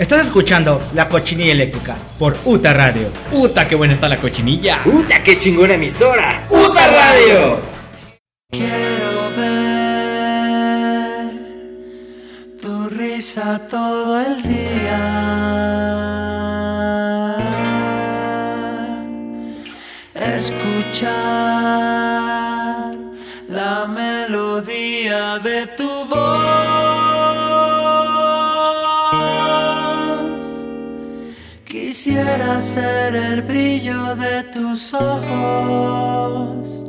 [0.00, 3.10] Estás escuchando La Cochinilla Eléctrica por UTA Radio.
[3.32, 4.78] ¡Uta, qué buena está la cochinilla!
[4.86, 6.46] ¡Uta, qué chingona emisora!
[6.48, 7.60] ¡Uta Radio!
[8.50, 9.76] Quiero ver
[12.62, 15.36] tu risa todo el día.
[20.14, 21.10] Escuchar
[23.50, 26.49] la melodía de tu voz.
[32.10, 36.84] Quisiera ser el brillo de tus ojos,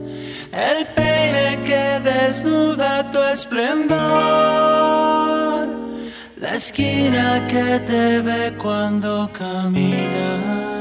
[0.51, 3.99] el peine que desnuda tu esplendor,
[6.37, 10.80] la esquina que te ve cuando caminas.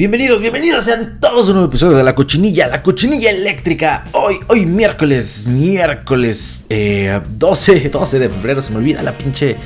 [0.00, 4.04] Bienvenidos, bienvenidos sean todos a un nuevo episodio de La Cochinilla, La Cochinilla Eléctrica.
[4.12, 9.56] Hoy, hoy miércoles, miércoles eh, 12, 12 de febrero, se me olvida la pinche,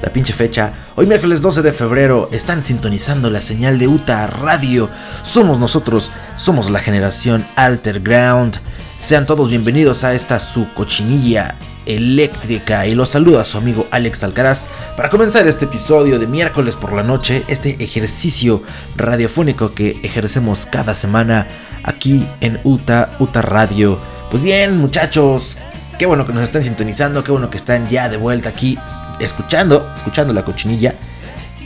[0.00, 0.72] la pinche fecha.
[0.94, 4.88] Hoy miércoles 12 de febrero están sintonizando la señal de UTA Radio.
[5.24, 8.58] Somos nosotros, somos la generación Alter Ground.
[9.00, 14.66] Sean todos bienvenidos a esta su cochinilla eléctrica y los saluda su amigo Alex Alcaraz
[14.96, 18.62] para comenzar este episodio de miércoles por la noche, este ejercicio
[18.96, 21.46] radiofónico que ejercemos cada semana
[21.82, 23.98] aquí en UTA, UTA Radio.
[24.30, 25.56] Pues bien muchachos,
[25.98, 28.78] qué bueno que nos están sintonizando, qué bueno que están ya de vuelta aquí
[29.18, 30.94] escuchando, escuchando la cochinilla.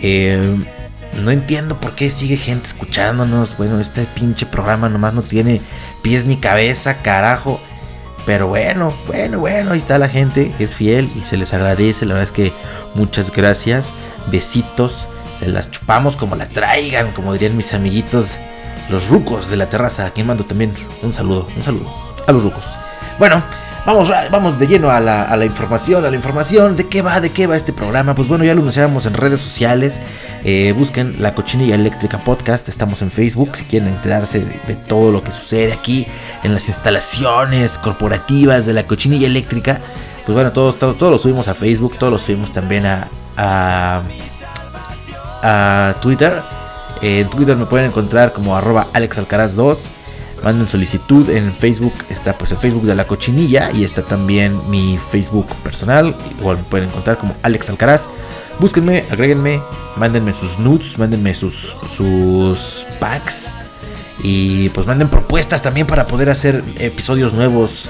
[0.02, 0.56] Eh,
[1.22, 3.56] no entiendo por qué sigue gente escuchándonos.
[3.56, 5.60] Bueno, este pinche programa nomás no tiene
[6.02, 7.60] pies ni cabeza, carajo.
[8.26, 12.06] Pero bueno, bueno, bueno, ahí está la gente que es fiel y se les agradece.
[12.06, 12.52] La verdad es que
[12.94, 13.92] muchas gracias.
[14.30, 15.08] Besitos.
[15.36, 18.36] Se las chupamos como la traigan, como dirían mis amiguitos,
[18.88, 20.06] los rucos de la terraza.
[20.06, 21.92] Aquí mando también un saludo, un saludo
[22.26, 22.64] a los rucos.
[23.18, 23.42] Bueno,
[23.86, 26.76] vamos, vamos de lleno a la, información, a la información.
[26.76, 27.20] ¿De qué va?
[27.20, 28.14] ¿De qué va este programa?
[28.14, 30.00] Pues bueno, ya lo anunciamos en redes sociales.
[30.44, 32.68] Eh, busquen la cochinilla eléctrica podcast.
[32.68, 36.06] Estamos en Facebook si quieren enterarse de, todo lo que sucede aquí
[36.42, 39.80] en las instalaciones corporativas de la cochinilla eléctrica.
[40.24, 43.08] Pues bueno, todos todo, todo lo subimos a Facebook, todos lo subimos también a,
[45.42, 46.42] a, Twitter.
[47.02, 49.78] En Twitter me pueden encontrar como arroba alexalcaraz2.
[50.44, 54.98] Manden solicitud en Facebook, está pues el Facebook de la cochinilla y está también mi
[55.10, 56.14] Facebook personal.
[56.38, 58.10] Igual me pueden encontrar como Alex Alcaraz.
[58.60, 59.62] Búsquenme, agréguenme,
[59.96, 63.52] mándenme sus nudes, mándenme sus, sus packs.
[64.22, 67.88] Y pues manden propuestas también para poder hacer episodios nuevos.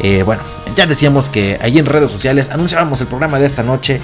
[0.00, 0.42] Eh, bueno,
[0.74, 4.00] ya decíamos que ahí en redes sociales anunciábamos el programa de esta noche.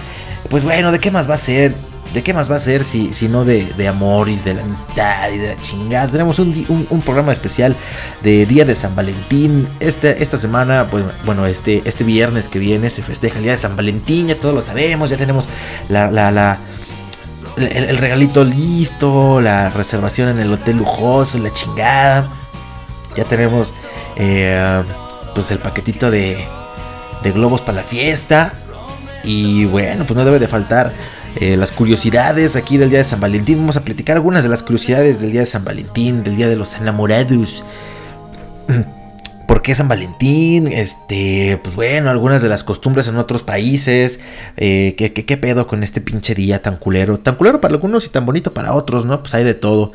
[0.50, 1.74] Pues bueno, ¿de qué más va a ser?
[2.12, 4.62] ¿De qué más va a ser si, si no de, de, amor y de la
[4.62, 6.06] amistad y de la chingada?
[6.06, 7.77] Tenemos un, un, un, programa especial
[8.22, 9.69] de Día de San Valentín.
[9.81, 13.77] Esta semana, pues bueno, este, este viernes que viene se festeja el Día de San
[13.77, 15.49] Valentín, ya todos lo sabemos, ya tenemos
[15.89, 16.59] la, la, la
[17.56, 22.28] el, el, regalito listo, la reservación en el hotel lujoso, la chingada.
[23.17, 23.73] Ya tenemos
[24.17, 24.83] eh,
[25.34, 26.47] pues el paquetito de,
[27.23, 28.55] de globos para la fiesta.
[29.25, 30.93] Y bueno, pues no debe de faltar
[31.41, 33.58] eh, las curiosidades aquí del día de San Valentín.
[33.58, 36.56] Vamos a platicar algunas de las curiosidades del día de San Valentín, del día de
[36.56, 37.64] los enamorados.
[39.46, 40.66] ¿Por qué San Valentín?
[40.66, 44.19] Este, pues bueno, algunas de las costumbres en otros países.
[44.56, 47.19] Eh, ¿qué, qué, qué pedo con este pinche día tan culero?
[47.20, 49.20] Tan culero para algunos y tan bonito para otros, ¿no?
[49.20, 49.92] Pues hay de todo.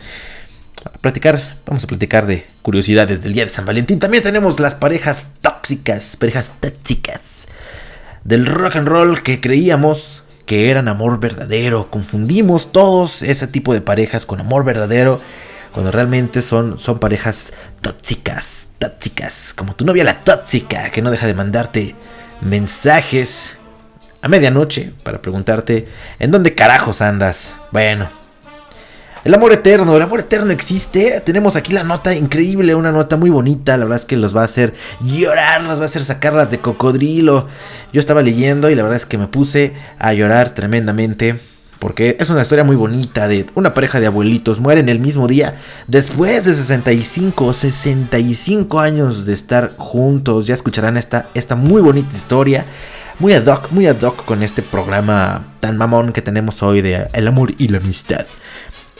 [1.01, 4.00] Platicar, vamos a platicar de curiosidades del día de San Valentín.
[4.00, 7.22] También tenemos las parejas tóxicas, parejas tóxicas
[8.24, 11.90] del rock and roll que creíamos que eran amor verdadero.
[11.90, 15.19] Confundimos todos ese tipo de parejas con amor verdadero
[15.72, 21.28] cuando realmente son, son parejas tóxicas, tóxicas, como tu novia la tóxica que no deja
[21.28, 21.96] de mandarte
[22.41, 23.57] mensajes
[24.22, 25.88] a medianoche para preguntarte
[26.19, 27.51] en dónde carajos andas.
[27.72, 28.09] Bueno,
[29.24, 31.22] el amor eterno, el amor eterno existe.
[31.22, 33.78] Tenemos aquí la nota increíble, una nota muy bonita.
[33.78, 36.57] La verdad es que los va a hacer llorar, los va a hacer sacarlas de
[36.57, 37.48] cocodrilo.
[37.94, 41.40] Yo estaba leyendo y la verdad es que me puse a llorar tremendamente.
[41.78, 45.60] Porque es una historia muy bonita de una pareja de abuelitos mueren el mismo día
[45.88, 50.45] después de 65, 65 años de estar juntos.
[50.45, 52.66] Ya escucharán esta, esta muy bonita historia.
[53.18, 57.07] Muy ad hoc, muy ad hoc con este programa tan mamón que tenemos hoy de
[57.13, 58.25] el amor y la amistad.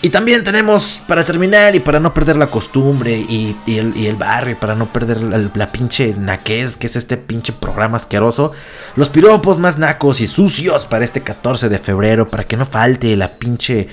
[0.04, 4.74] Y también tenemos, para terminar y para no perder la costumbre y, el, barrio, para
[4.74, 8.52] no perder la, pinche naquez, que es este pinche programa asqueroso,
[8.96, 13.16] los piropos más nacos y sucios para este 14 de febrero, para que no falte
[13.16, 13.90] la pinche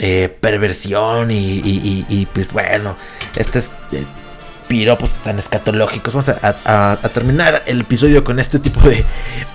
[0.00, 1.60] eh, perversión y,
[2.08, 2.96] y, pues bueno,
[3.36, 4.04] este es, eh,
[4.66, 6.14] piropos tan escatológicos.
[6.14, 6.30] Vamos
[6.64, 9.04] a terminar el episodio con este tipo de,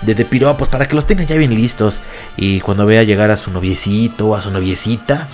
[0.00, 2.00] de, de piropos para que los tengan ya bien listos.
[2.38, 5.28] Y cuando vea llegar a su noviecito o a su noviecita,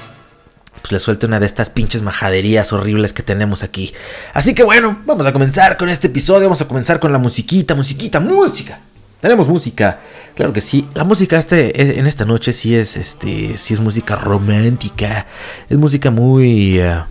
[0.87, 3.93] pues le suelte una de estas pinches majaderías horribles que tenemos aquí.
[4.33, 6.43] Así que bueno, vamos a comenzar con este episodio.
[6.43, 8.79] Vamos a comenzar con la musiquita, musiquita, música.
[9.21, 9.99] Tenemos música,
[10.37, 10.87] claro que sí.
[10.95, 15.27] La música este, en esta noche sí es, este, sí es música romántica.
[15.69, 17.03] Es música muy, eh,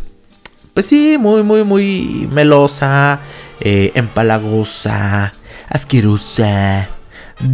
[0.73, 3.19] pues sí, muy, muy, muy melosa,
[3.59, 5.33] eh, empalagosa,
[5.67, 6.87] asquerosa,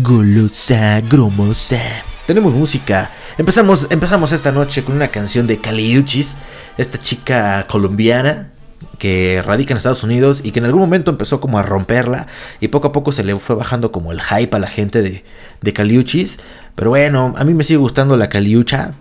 [0.03, 1.81] golosa, gromosa.
[2.27, 3.12] Tenemos música.
[3.38, 6.38] Empezamos, empezamos esta noche con una canción de Caliuchis,
[6.77, 8.51] esta chica colombiana
[9.00, 12.27] que radica en Estados Unidos y que en algún momento empezó como a romperla
[12.59, 15.23] y poco a poco se le fue bajando como el hype a la gente de,
[15.62, 16.39] de Caliuchis.
[16.75, 18.94] Pero bueno, a mí me sigue gustando la Caliucha.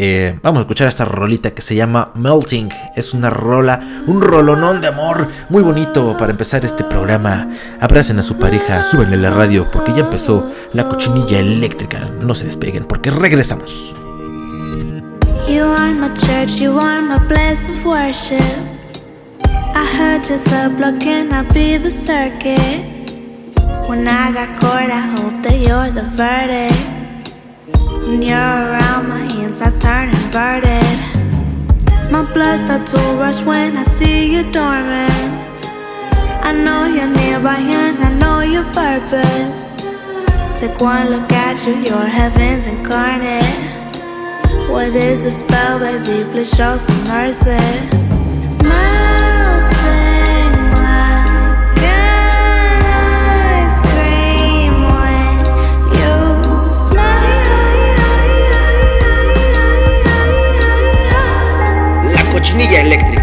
[0.00, 2.68] Eh, vamos a escuchar esta rolita que se llama Melting.
[2.94, 7.48] Es una rola, un rolonón de amor muy bonito para empezar este programa.
[7.80, 12.08] Abracen a su pareja, súbenle la radio porque ya empezó la cochinilla eléctrica.
[12.22, 13.72] No se despeguen porque regresamos.
[15.48, 18.38] You are my church, you are my place of worship.
[19.74, 20.38] I heard the
[20.76, 21.00] block,
[21.52, 23.10] be the circuit?
[23.88, 26.97] When I got caught, I hope that you're the verdict.
[28.08, 30.98] When you're around, my insides turn inverted.
[32.10, 35.12] My blood starts to rush when I see you dormant.
[36.42, 39.58] I know you're nearby and I know your purpose.
[40.58, 43.44] Take one look at you, you're heaven's incarnate.
[44.70, 46.24] What is the spell, baby?
[46.30, 47.60] Please show some mercy.
[48.64, 48.97] Melting
[62.58, 62.66] smile.
[62.66, 63.17] La cochinilla eléctrica.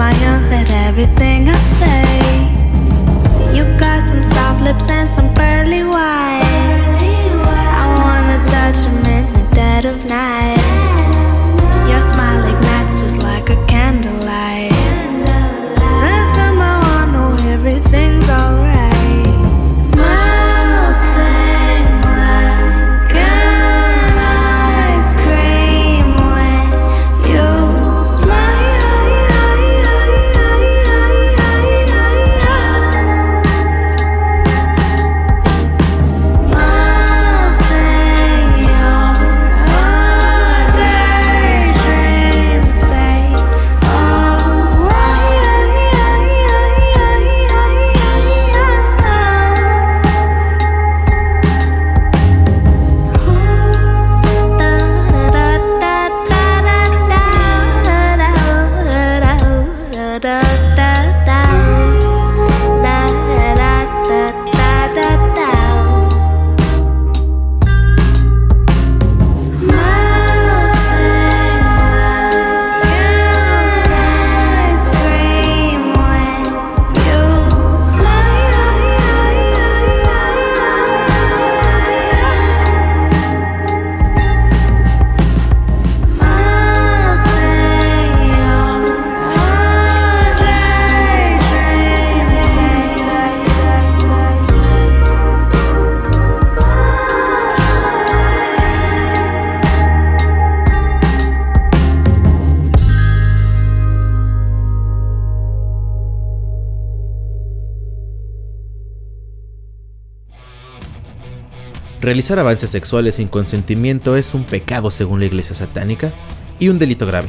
[0.00, 3.54] Smile at everything I say.
[3.54, 6.96] You got some soft lips and some pearly white.
[7.82, 10.59] I wanna touch 'em in the dead of night.
[112.10, 116.12] Realizar avances sexuales sin consentimiento es un pecado según la iglesia satánica
[116.58, 117.28] y un delito grave.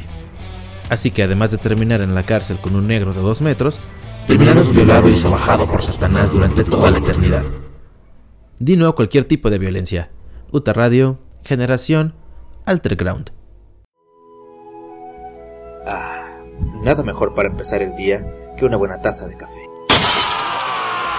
[0.89, 3.79] Así que además de terminar en la cárcel con un negro de dos metros,
[4.25, 7.43] terminarás violado y sobajado por Satanás durante toda la eternidad.
[8.57, 10.09] Di no a cualquier tipo de violencia.
[10.51, 12.15] Uta Radio, Generación,
[12.65, 13.29] Alterground.
[15.85, 16.39] Ah,
[16.83, 18.25] nada mejor para empezar el día
[18.57, 19.59] que una buena taza de café.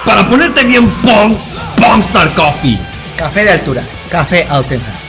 [0.05, 1.37] Para ponerte bien pong,
[1.77, 2.92] Pongstar Coffee.
[3.23, 5.02] Café de altura, café Altenra.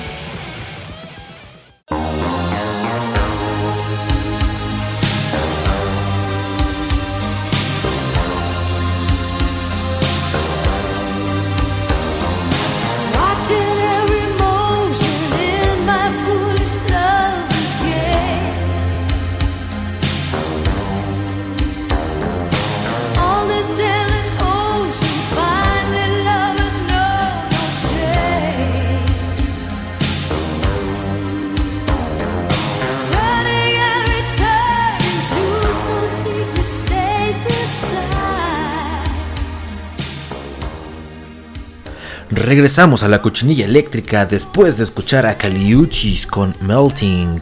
[42.54, 47.40] Regresamos a la cochinilla eléctrica después de escuchar a Caliuchis con Melting.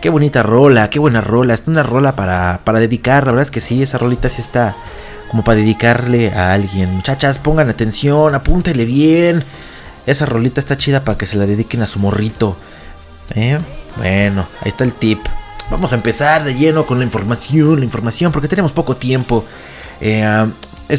[0.00, 1.52] Qué bonita rola, qué buena rola.
[1.52, 3.26] Es una rola para, para dedicar.
[3.26, 4.76] La verdad es que sí, esa rolita sí está
[5.28, 6.94] como para dedicarle a alguien.
[6.94, 9.42] Muchachas, pongan atención, apúntele bien.
[10.06, 12.56] Esa rolita está chida para que se la dediquen a su morrito.
[13.34, 13.58] ¿Eh?
[13.96, 15.26] Bueno, ahí está el tip.
[15.72, 19.44] Vamos a empezar de lleno con la información, la información, porque tenemos poco tiempo.
[20.00, 20.52] Eh,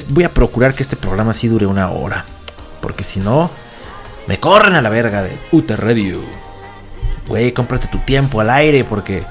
[0.09, 2.25] voy a procurar que este programa sí dure una hora.
[2.81, 3.49] Porque si no,
[4.27, 6.21] me corren a la verga de UT Radio.
[7.27, 9.23] Güey, cómprate tu tiempo al aire porque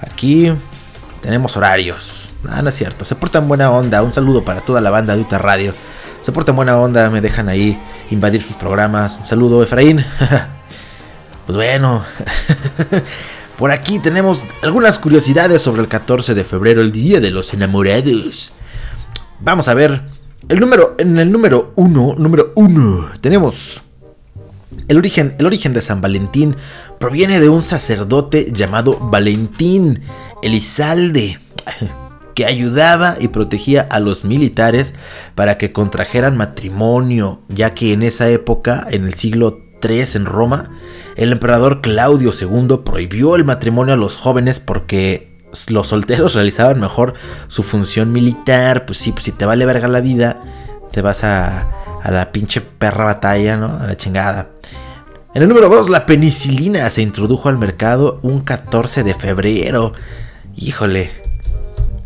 [0.00, 0.52] aquí
[1.20, 2.30] tenemos horarios.
[2.48, 3.04] Ah, no es cierto.
[3.04, 4.02] Se portan buena onda.
[4.02, 5.74] Un saludo para toda la banda de UTA Radio.
[6.22, 7.10] Se portan buena onda.
[7.10, 9.18] Me dejan ahí invadir sus programas.
[9.18, 10.04] Un saludo, Efraín.
[11.46, 12.04] pues bueno.
[13.58, 18.52] Por aquí tenemos algunas curiosidades sobre el 14 de febrero, el Día de los Enamorados.
[19.40, 20.13] Vamos a ver.
[20.48, 23.82] El número, en el número 1, número 1, tenemos
[24.88, 26.56] el origen, el origen de San Valentín
[26.98, 30.02] proviene de un sacerdote llamado Valentín
[30.42, 31.38] Elizalde,
[32.34, 34.92] que ayudaba y protegía a los militares
[35.34, 40.70] para que contrajeran matrimonio, ya que en esa época, en el siglo III en Roma,
[41.16, 45.33] el emperador Claudio II prohibió el matrimonio a los jóvenes porque
[45.68, 47.14] los solteros realizaban mejor
[47.48, 48.86] su función militar.
[48.86, 50.42] Pues sí, pues si te vale verga la vida,
[50.92, 51.68] te vas a,
[52.02, 53.78] a la pinche perra batalla, ¿no?
[53.80, 54.50] A la chingada.
[55.34, 59.92] En el número 2, la penicilina se introdujo al mercado un 14 de febrero.
[60.54, 61.23] Híjole.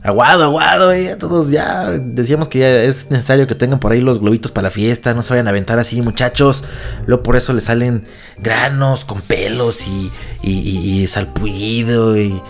[0.08, 1.16] Aguado, aguado, eh.
[1.16, 4.70] Todos ya decíamos que ya es necesario que tengan por ahí los globitos para la
[4.70, 5.12] fiesta.
[5.12, 6.64] No se vayan a aventar así, muchachos.
[7.06, 8.06] Luego por eso le salen
[8.38, 10.10] granos con pelos y,
[10.42, 12.40] y, y, salpullido y,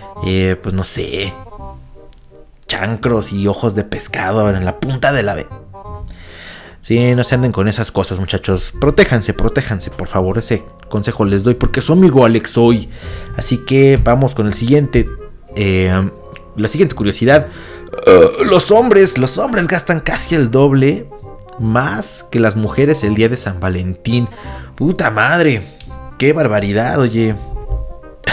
[0.63, 1.35] pues no sé.
[2.69, 5.37] Chancros y ojos de pescado en la punta de la...
[6.83, 8.73] Sí, no se anden con esas cosas, muchachos.
[8.81, 10.39] Protéjanse, protéjanse, por favor.
[10.39, 12.89] Ese consejo les doy porque su amigo Alex hoy.
[13.37, 15.09] Así que vamos con el siguiente.
[15.57, 16.09] Eh,
[16.59, 17.49] la siguiente curiosidad.
[18.07, 21.07] Uh, los hombres, los hombres gastan casi el doble
[21.59, 24.29] más que las mujeres el día de San Valentín.
[24.75, 25.63] Puta madre.
[26.19, 27.35] Qué barbaridad, oye.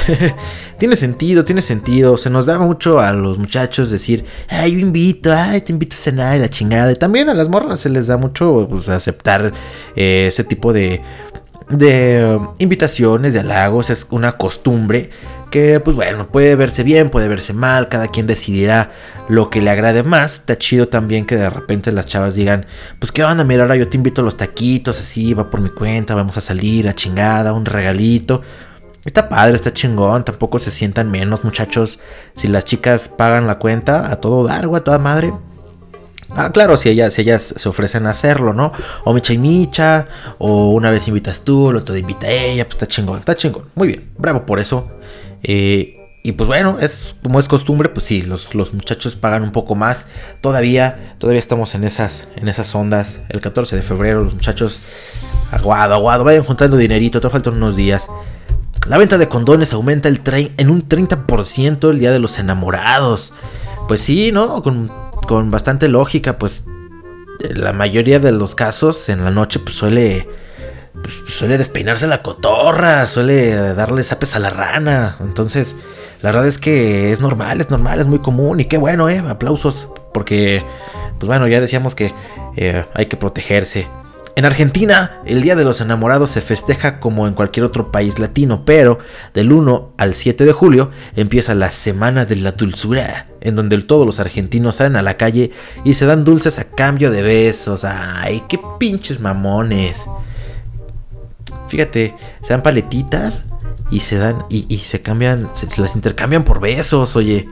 [0.78, 2.18] tiene sentido, tiene sentido.
[2.18, 5.98] Se nos da mucho a los muchachos decir, ay, yo invito, ay, te invito a
[5.98, 6.92] cenar y la chingada.
[6.92, 9.54] Y también a las morras se les da mucho pues, aceptar
[9.96, 11.02] eh, ese tipo de,
[11.70, 13.90] de um, invitaciones, de halagos.
[13.90, 15.10] Es una costumbre
[15.50, 17.90] que, pues bueno, puede verse bien, puede verse mal.
[17.90, 18.92] Cada quien decidirá
[19.30, 20.36] lo que le agrade más.
[20.36, 22.66] Está chido también que de repente las chavas digan,
[23.00, 25.70] pues qué onda, mira, ahora yo te invito a los taquitos, así, va por mi
[25.70, 28.42] cuenta, vamos a salir a chingada, un regalito.
[29.06, 32.00] Está padre, está chingón, tampoco se sientan menos muchachos
[32.34, 35.32] si las chicas pagan la cuenta a todo dar, a toda madre.
[36.32, 38.74] Ah, claro, si ellas, si ellas se ofrecen a hacerlo, ¿no?
[39.04, 40.08] O micha y micha,
[40.40, 43.66] o una vez invitas tú, el otro invita a ella, pues está chingón, está chingón.
[43.76, 44.90] Muy bien, bravo por eso.
[45.48, 49.52] Eh, y pues bueno, es como es costumbre, pues sí, los, los, muchachos pagan un
[49.52, 50.08] poco más.
[50.42, 53.20] Todavía, todavía estamos en esas, en esas ondas.
[53.30, 54.82] El 14 de febrero, los muchachos,
[55.52, 58.08] aguado, aguado, vayan juntando dinerito, te faltan unos días.
[58.88, 60.20] La venta de condones aumenta el
[60.58, 63.32] en un 30% el día de los enamorados.
[63.88, 64.64] Pues sí, ¿no?
[64.64, 64.92] Con,
[65.28, 66.64] con, bastante lógica, pues
[67.54, 70.28] la mayoría de los casos en la noche pues suele
[71.06, 75.18] pues, suele despeinarse la cotorra, suele darle zapes a la rana.
[75.20, 75.76] Entonces,
[76.24, 79.20] la verdad es que es normal, es normal, es muy común y qué bueno, ¿eh?
[79.20, 80.64] Aplausos, porque
[81.20, 82.14] pues bueno, ya decíamos que
[82.56, 83.88] eh, hay que protegerse.
[84.36, 88.66] En Argentina, el Día de los Enamorados se festeja como en cualquier otro país latino,
[88.66, 88.98] pero
[89.34, 94.06] del 1 al 7 de julio empieza la Semana de la Dulzura, en donde todos
[94.06, 95.52] los argentinos salen a la calle
[95.86, 97.86] y se dan dulces a cambio de besos.
[97.86, 99.96] ¡Ay, qué pinches mamones!
[101.76, 103.48] Fíjate, se dan paletitas
[103.92, 107.50] y se dan y, se cambian, se, las intercambian por besos, oye.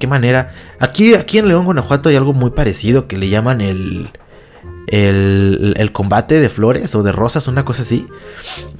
[0.00, 0.52] Qué manera.
[0.80, 4.10] Aquí, aquí en León, Guanajuato hay algo muy parecido que le llaman el
[4.88, 8.08] el, combate de flores o de rosas, una cosa así.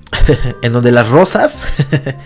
[0.63, 1.63] en donde las rosas,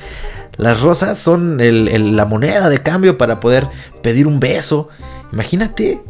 [0.57, 3.69] las rosas son la moneda de cambio para poder
[4.03, 4.89] pedir un beso.
[5.31, 6.01] Imagínate,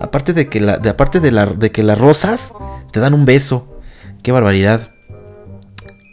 [0.00, 2.52] aparte de que, la, aparte de, la, de que las rosas
[2.92, 3.80] te dan un beso.
[4.22, 4.91] Qué barbaridad.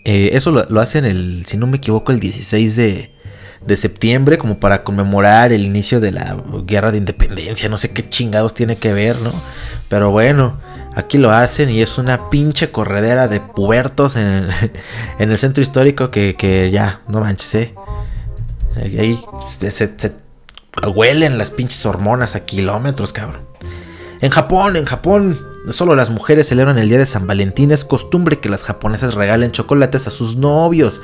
[0.06, 3.12] Eh, eso lo, hacen el, si no me equivoco, el 16 de,
[3.66, 7.70] de septiembre, como para conmemorar el inicio de la guerra de independencia.
[7.70, 9.34] No sé qué chingados tiene que ver, ¿no?
[9.90, 10.58] Pero bueno,
[10.96, 14.50] Aquí lo hacen y es una pinche corredera de puertos en,
[15.20, 17.76] el centro histórico que, ya, no manches, ¿eh?
[18.76, 19.20] Ahí
[19.60, 19.92] se,
[20.94, 23.42] huelen las pinches hormonas a kilómetros, cabrón.
[24.20, 25.40] En Japón, en Japón,
[25.72, 27.72] solo las mujeres celebran el día de San Valentín.
[27.72, 31.02] Es costumbre que las japonesas regalen chocolates a sus novios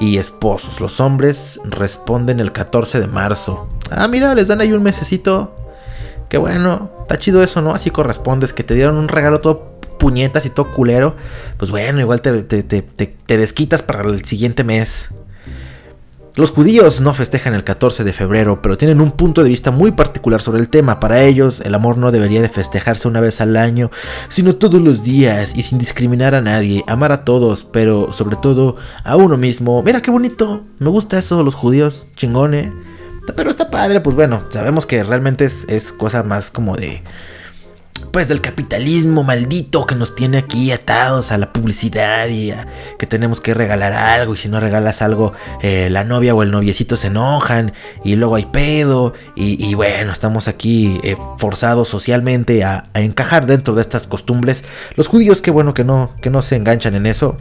[0.00, 0.80] y esposos.
[0.80, 3.68] Los hombres responden el 14 de marzo.
[3.90, 5.54] Ah, mira, les dan ahí un mesecito.
[6.28, 7.74] Qué bueno, está chido eso, ¿no?
[7.74, 11.14] Así correspondes, que te dieron un regalo todo puñetas y todo culero.
[11.58, 15.10] Pues bueno, igual te, te, te, te desquitas para el siguiente mes.
[16.36, 19.92] Los judíos no festejan el 14 de febrero, pero tienen un punto de vista muy
[19.92, 20.98] particular sobre el tema.
[20.98, 23.92] Para ellos, el amor no debería de festejarse una vez al año,
[24.26, 28.74] sino todos los días y sin discriminar a nadie, amar a todos, pero sobre todo
[29.04, 29.80] a uno mismo.
[29.84, 32.72] Mira qué bonito, me gusta eso, los judíos, chingone.
[33.36, 37.04] Pero está padre, pues bueno, sabemos que realmente es, es cosa más como de
[38.14, 43.08] pues del capitalismo maldito que nos tiene aquí atados a la publicidad y a que
[43.08, 46.96] tenemos que regalar algo y si no regalas algo eh, la novia o el noviecito
[46.96, 47.72] se enojan
[48.04, 53.74] y luego hay pedo y, bueno estamos aquí eh, forzados socialmente a, a, encajar dentro
[53.74, 54.62] de estas costumbres.
[54.94, 57.36] Los judíos qué bueno que no que no se enganchan en eso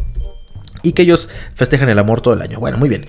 [0.81, 2.59] y que ellos festejan el amor todo el año.
[2.59, 3.05] Bueno muy bien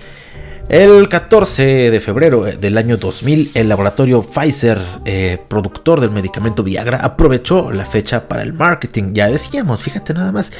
[0.67, 6.97] el 14 de febrero del año 2000, el laboratorio Pfizer, eh, productor del medicamento Viagra,
[6.97, 9.13] aprovechó la fecha para el marketing.
[9.13, 10.51] Ya decíamos, fíjate nada más.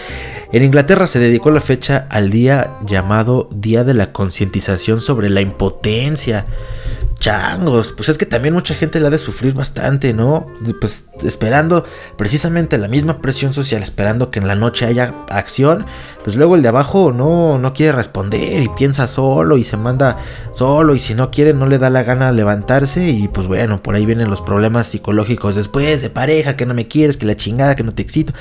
[0.51, 5.41] En Inglaterra se dedicó la fecha al día llamado Día de la Concientización sobre la
[5.41, 6.45] Impotencia
[7.19, 10.47] changos, pues es que también mucha gente la ha de sufrir bastante, ¿no?
[10.79, 11.85] Pues esperando
[12.17, 15.85] precisamente la misma presión social, esperando que en la noche haya acción,
[16.23, 20.17] pues luego el de abajo no, no quiere responder y piensa solo y se manda
[20.53, 23.95] solo y si no quiere no le da la gana levantarse y pues bueno, por
[23.95, 27.75] ahí vienen los problemas psicológicos después de pareja, que no me quieres, que la chingada,
[27.75, 28.33] que no te excito,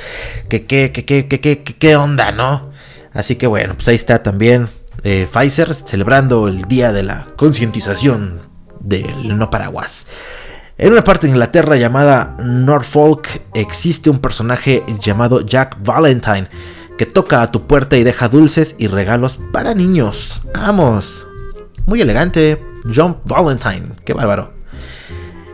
[0.48, 2.70] que qué, que qué, que qué, que qué onda, ¿no?
[3.12, 4.68] Así que bueno, pues ahí está también
[5.04, 8.53] eh, Pfizer celebrando el día de la concientización
[8.84, 10.06] del no paraguas.
[10.76, 16.48] En una parte de Inglaterra llamada Norfolk existe un personaje llamado Jack Valentine
[16.98, 20.42] que toca a tu puerta y deja dulces y regalos para niños.
[20.54, 21.26] Vamos.
[21.86, 22.60] Muy elegante.
[22.92, 23.94] John Valentine.
[24.04, 24.52] Qué bárbaro.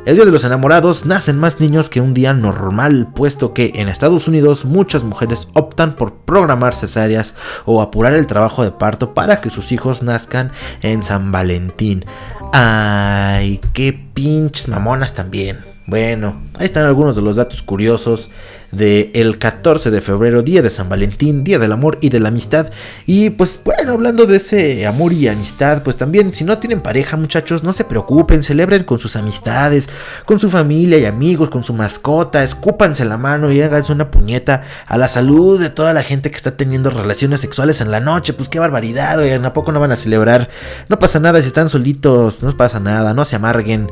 [0.07, 3.91] El Día de los Enamorados nacen más niños que un día normal, puesto que en
[3.91, 7.35] Estados Unidos muchas mujeres optan por programar cesáreas
[7.67, 12.07] o apurar el trabajo de parto para que sus hijos nazcan en San Valentín.
[12.53, 15.61] Ay, qué pinches mamonas también.
[15.87, 18.31] Bueno, ahí están algunos de los datos curiosos
[18.73, 22.29] del el 14 de febrero, día de San Valentín, día del amor y de la
[22.29, 22.71] amistad.
[23.07, 27.17] Y pues bueno, hablando de ese amor y amistad, pues también si no tienen pareja
[27.17, 29.89] muchachos, no se preocupen, celebren con sus amistades,
[30.25, 34.65] con su familia y amigos, con su mascota, escúpanse la mano y háganse una puñeta
[34.87, 38.33] a la salud de toda la gente que está teniendo relaciones sexuales en la noche.
[38.33, 40.49] Pues qué barbaridad, oigan, ¿a poco no van a celebrar?
[40.89, 43.91] No pasa nada si están solitos, no pasa nada, no se amarguen.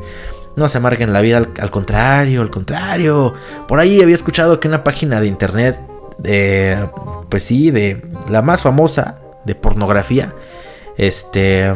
[0.55, 3.33] No se amarguen la vida, al, contrario, al contrario.
[3.67, 5.79] Por ahí había escuchado que una página de internet,
[6.17, 6.89] de,
[7.29, 10.33] pues sí, de la más famosa de pornografía,
[10.97, 11.73] este,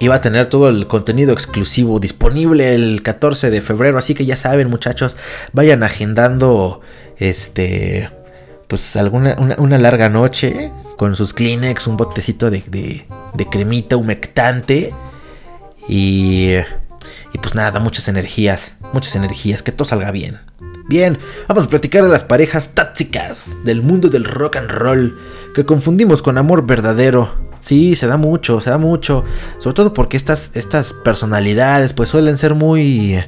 [0.00, 3.98] iba a tener todo el contenido exclusivo disponible el 14 de febrero.
[3.98, 5.16] Así que ya saben, muchachos,
[5.52, 6.80] vayan agendando,
[7.18, 8.10] este,
[8.66, 14.92] pues alguna una, larga noche con sus Kleenex, un botecito de, de, de cremita humectante
[15.88, 16.54] y
[17.32, 20.38] y pues nada, muchas energías, muchas energías, que todo salga bien.
[20.88, 25.18] Bien, vamos a platicar de las parejas tácticas del mundo del rock and roll,
[25.52, 27.34] que confundimos con amor verdadero.
[27.60, 29.24] Sí, se da mucho, se da mucho.
[29.58, 33.24] Sobre todo porque estas, estas personalidades pues suelen ser muy...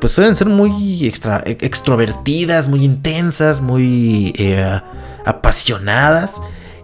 [0.00, 4.80] Pues suelen ser muy extra, extrovertidas, muy intensas, muy eh,
[5.24, 6.32] apasionadas.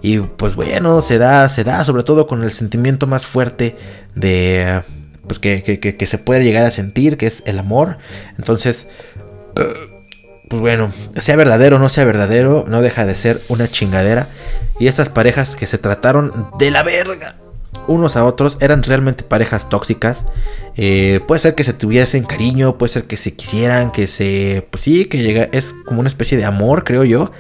[0.03, 3.77] Y pues bueno, se da, se da sobre todo con el sentimiento más fuerte
[4.15, 4.83] de,
[5.29, 7.99] pues que, se puede llegar a sentir, que es el amor.
[8.39, 8.89] Entonces,
[10.49, 14.29] pues bueno, sea verdadero o no sea verdadero, no deja de ser una chingadera.
[14.81, 17.37] Y estas parejas que se trataron de la verga
[17.87, 20.25] unos a otros eran realmente parejas tóxicas.
[20.77, 24.67] Eh, puede ser que se tuviesen cariño, puede ser que se quisieran, que se.
[24.71, 27.33] Pues sí, que llega, es como una especie de amor, creo yo.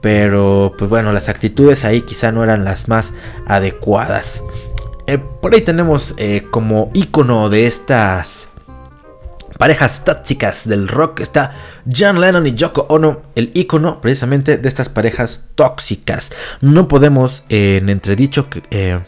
[0.00, 3.12] Pero, pues bueno, las actitudes ahí quizá no eran las más
[3.46, 4.42] adecuadas.
[5.10, 8.48] Eh, por ahí tenemos eh, como icono de estas
[9.58, 11.52] parejas tóxicas del rock está
[11.92, 16.30] John Lennon y Yoko Ono, el icono precisamente de estas parejas tóxicas.
[16.60, 19.00] No podemos en entredicho que eh,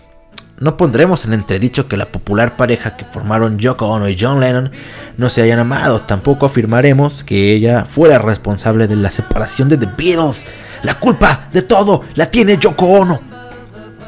[0.58, 4.72] no pondremos en entredicho que la popular pareja que formaron Yoko Ono y John Lennon
[5.18, 6.00] no se hayan amado.
[6.00, 10.46] Tampoco afirmaremos que ella fuera responsable de la separación de The Beatles.
[10.82, 13.41] La culpa de todo la tiene Yoko Ono.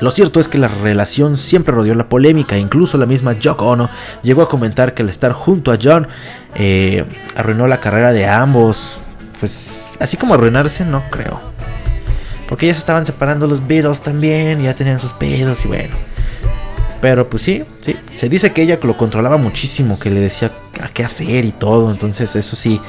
[0.00, 3.88] Lo cierto es que la relación siempre rodeó la polémica, incluso la misma Yoko Ono
[4.22, 6.09] llegó a comentar que el estar junto a John
[6.54, 7.04] eh,
[7.37, 8.98] arruinó la carrera de ambos.
[9.40, 11.40] pues así como arruinarse, no creo.
[12.48, 15.96] Porque ya se estaban separando los Beatles también, ya tenían sus pedos y bueno.
[17.00, 17.96] Pero pues sí, sí.
[18.14, 21.90] Se dice que ella lo controlaba muchísimo, que le decía a qué hacer y todo.
[21.90, 22.80] Entonces eso sí,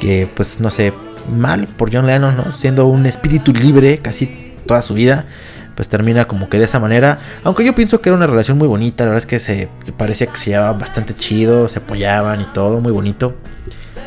[0.00, 0.92] que pues no sé,
[1.34, 2.52] mal por John Lennon, ¿no?
[2.52, 5.26] Siendo un espíritu libre casi toda su vida.
[5.74, 7.18] Pues termina como que de esa manera.
[7.42, 9.04] Aunque yo pienso que era una relación muy bonita.
[9.04, 11.68] La verdad es que se, parecía que se llevaban bastante chido.
[11.68, 12.80] Se apoyaban y todo.
[12.80, 13.34] Muy bonito.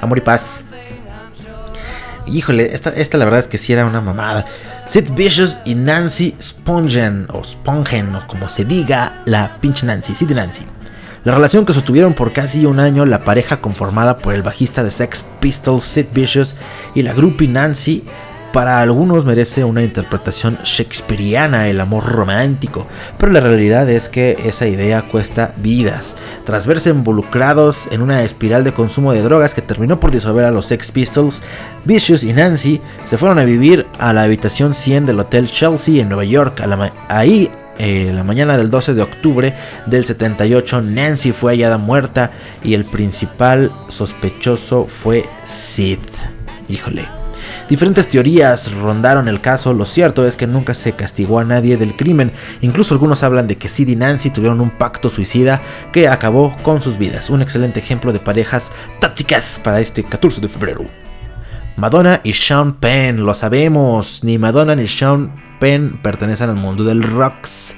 [0.01, 0.63] Amor y paz.
[2.25, 4.45] Híjole, esta, esta la verdad es que sí era una mamada.
[4.85, 10.29] Sid Vicious y Nancy Spongen, o Spongen, o como se diga, la pinche Nancy, Sid
[10.29, 10.65] y Nancy.
[11.23, 14.91] La relación que sostuvieron por casi un año la pareja conformada por el bajista de
[14.91, 16.55] Sex Pistols Sid Vicious
[16.95, 18.05] y la groupie Nancy
[18.53, 24.67] para algunos merece una interpretación shakespeariana el amor romántico, pero la realidad es que esa
[24.67, 26.15] idea cuesta vidas.
[26.45, 30.51] Tras verse involucrados en una espiral de consumo de drogas que terminó por disolver a
[30.51, 31.41] los Sex Pistols,
[31.85, 36.09] Vicious y Nancy se fueron a vivir a la habitación 100 del Hotel Chelsea en
[36.09, 36.61] Nueva York.
[37.09, 39.53] ahí eh, la mañana del 12 de octubre
[39.85, 42.31] del 78 Nancy fue hallada muerta
[42.63, 45.99] y el principal sospechoso fue Sid.
[46.67, 47.16] Híjole.
[47.69, 51.95] Diferentes teorías rondaron el caso, lo cierto es que nunca se castigó a nadie del
[51.95, 52.31] crimen,
[52.61, 56.81] incluso algunos hablan de que Sid y Nancy tuvieron un pacto suicida que acabó con
[56.81, 60.85] sus vidas, un excelente ejemplo de parejas tácticas para este 14 de febrero.
[61.75, 67.03] Madonna y Sean Penn, lo sabemos, ni Madonna ni Sean Penn pertenecen al mundo del
[67.03, 67.75] rocks.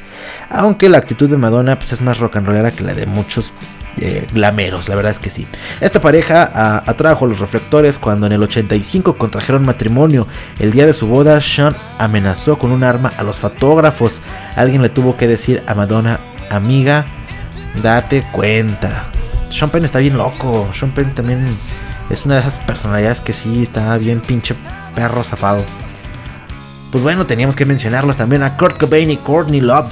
[0.49, 3.51] Aunque la actitud de Madonna pues, es más rock and rollera que la de muchos
[4.02, 5.48] eh, glameros, la verdad es que sí.
[5.82, 10.28] Esta pareja atrajo los reflectores cuando en el 85 contrajeron matrimonio.
[10.60, 14.20] El día de su boda, Sean amenazó con un arma a los fotógrafos.
[14.56, 17.06] Alguien le tuvo que decir a Madonna, amiga,
[17.82, 19.06] date cuenta.
[19.50, 20.70] Sean Penn está bien loco.
[20.74, 21.46] Sean Penn también
[22.10, 24.56] es una de esas personalidades que sí está bien pinche
[24.96, 25.64] perro zafado.
[26.92, 29.92] Pues bueno, teníamos que mencionarlos también a Kurt Cobain y Courtney Love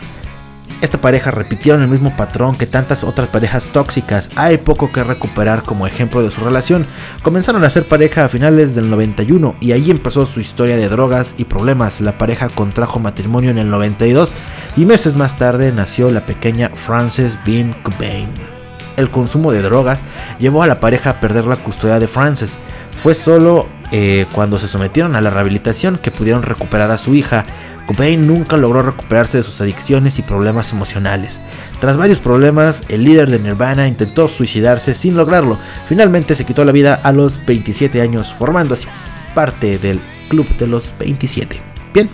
[0.82, 4.30] esta pareja repitieron el mismo patrón que tantas otras parejas tóxicas.
[4.36, 6.86] Hay poco que recuperar como ejemplo de su relación.
[7.24, 11.34] Comenzaron a ser pareja a finales del 91 y ahí empezó su historia de drogas
[11.38, 12.00] y problemas.
[12.02, 14.34] La pareja contrajo matrimonio en el 92
[14.76, 18.30] y meses más tarde nació la pequeña Frances Bean Cobain.
[18.98, 20.02] El consumo de drogas
[20.40, 22.58] llevó a la pareja a perder la custodia de Frances.
[23.02, 27.44] Fue solo eh, cuando se sometieron a la rehabilitación que pudieron recuperar a su hija
[27.88, 31.42] Cobain nunca logró recuperarse de sus adicciones y problemas emocionales.
[31.80, 35.58] Tras varios problemas, el líder de Nirvana intentó suicidarse sin lograrlo.
[35.88, 38.88] Finalmente se quitó la vida a los 27 años, formando así
[39.34, 41.60] parte del Club de los 27.
[41.94, 42.10] Bien.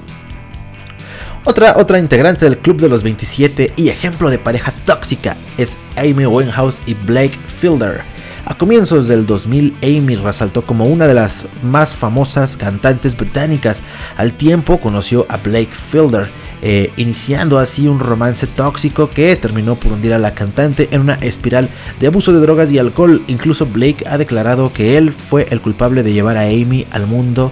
[1.44, 6.26] Otra, otra integrante del Club de los 27 y ejemplo de pareja tóxica es Amy
[6.26, 8.13] Winehouse y Blake Fielder.
[8.46, 13.82] A comienzos del 2000, Amy resaltó como una de las más famosas cantantes británicas.
[14.18, 16.28] Al tiempo conoció a Blake Fielder,
[16.62, 21.16] eh, iniciando así un romance tóxico que terminó por hundir a la cantante en una
[21.16, 21.70] espiral
[22.02, 23.22] de abuso de drogas y alcohol.
[23.28, 27.50] Incluso Blake ha declarado que él fue el culpable de llevar a Amy al mundo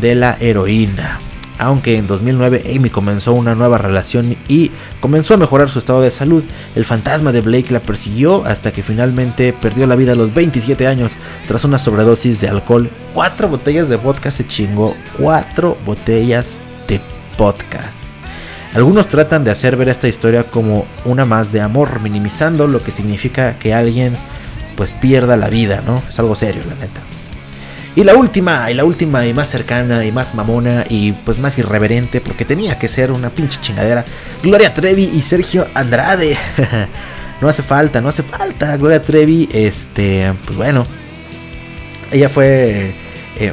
[0.00, 1.20] de la heroína
[1.60, 4.70] aunque en 2009 Amy comenzó una nueva relación y
[5.00, 6.42] comenzó a mejorar su estado de salud,
[6.74, 10.86] el fantasma de Blake la persiguió hasta que finalmente perdió la vida a los 27
[10.86, 11.12] años
[11.46, 12.88] tras una sobredosis de alcohol.
[13.12, 16.54] Cuatro botellas de vodka se chingó, cuatro botellas
[16.88, 17.00] de
[17.36, 17.80] vodka.
[18.74, 22.92] Algunos tratan de hacer ver esta historia como una más de amor, minimizando lo que
[22.92, 24.16] significa que alguien
[24.76, 26.00] pues pierda la vida, ¿no?
[26.08, 27.09] Es algo serio, la neta.
[28.00, 31.58] Y la última, y la última, y más cercana, y más mamona, y pues más
[31.58, 34.06] irreverente, porque tenía que ser una pinche chingadera.
[34.42, 36.34] Gloria Trevi y Sergio Andrade.
[37.42, 38.74] no hace falta, no hace falta.
[38.78, 40.86] Gloria Trevi, este, pues bueno.
[42.10, 42.94] Ella fue
[43.38, 43.52] eh,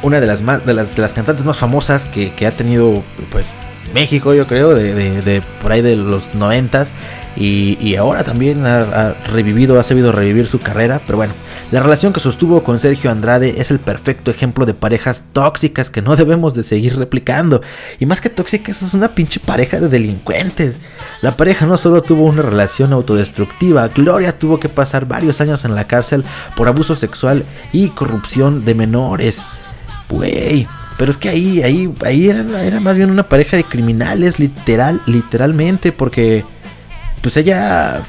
[0.00, 3.48] una de las, más, de las, de las cantantes más famosas que, ha tenido, pues,
[3.92, 6.92] México, yo creo, de, por ahí de los noventas.
[7.36, 11.34] Y, y ahora también ha, ha revivido, ha sabido revivir su carrera, pero bueno.
[11.72, 16.00] La relación que sostuvo con Sergio Andrade es el perfecto ejemplo de parejas tóxicas que
[16.00, 17.60] no debemos de seguir replicando.
[17.98, 20.76] Y más que tóxicas, es una pinche pareja de delincuentes.
[21.22, 25.74] La pareja no solo tuvo una relación autodestructiva, Gloria tuvo que pasar varios años en
[25.74, 26.24] la cárcel
[26.54, 29.42] por abuso sexual y corrupción de menores.
[30.08, 34.38] Güey, pero es que ahí, ahí, ahí era, era más bien una pareja de criminales,
[34.38, 36.44] literal, literalmente, porque
[37.26, 38.02] pues ella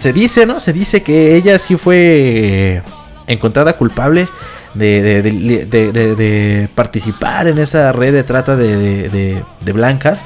[0.00, 0.58] se dice, ¿no?
[0.58, 2.82] Se dice que ella sí fue
[3.28, 4.26] encontrada culpable
[4.74, 10.24] de, participar en esa red de trata de, blancas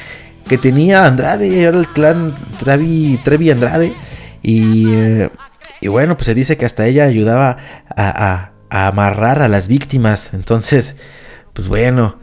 [0.48, 3.92] que tenía Andrade, era el clan Trevi, Trevi Andrade.
[4.42, 4.86] Y,
[5.82, 7.58] y, bueno, pues se dice que hasta ella ayudaba
[7.94, 10.30] a, a amarrar a las víctimas.
[10.32, 10.96] Entonces,
[11.52, 12.16] pues bueno,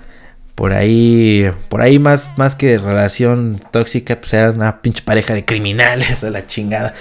[0.60, 5.46] por ahí, por ahí más, más que relación tóxica, pues era una pinche pareja de
[5.46, 6.94] criminales a la chingada.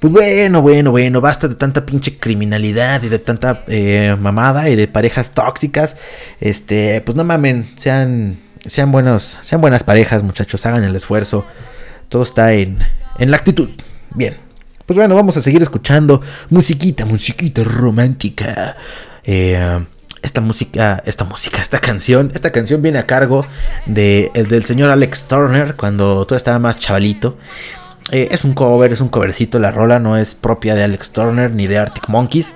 [0.00, 4.74] Pues bueno, bueno, bueno, basta de tanta pinche criminalidad y de tanta eh, mamada y
[4.74, 5.98] de parejas tóxicas.
[6.40, 11.44] Este, pues no mamen, sean, sean buenos, sean buenas parejas, muchachos, hagan el esfuerzo.
[12.08, 12.78] Todo está en,
[13.18, 13.68] en la actitud.
[14.14, 14.38] Bien.
[14.86, 18.78] Pues bueno, vamos a seguir escuchando musiquita, musiquita romántica.
[19.24, 19.84] Eh,
[20.24, 23.46] esta música, esta música, esta canción, esta canción viene a cargo
[23.84, 27.36] de, del señor Alex Turner cuando todo estaba más chavalito.
[28.10, 31.50] Eh, es un cover, es un covercito, la rola no es propia de Alex Turner
[31.52, 32.54] ni de Arctic Monkeys.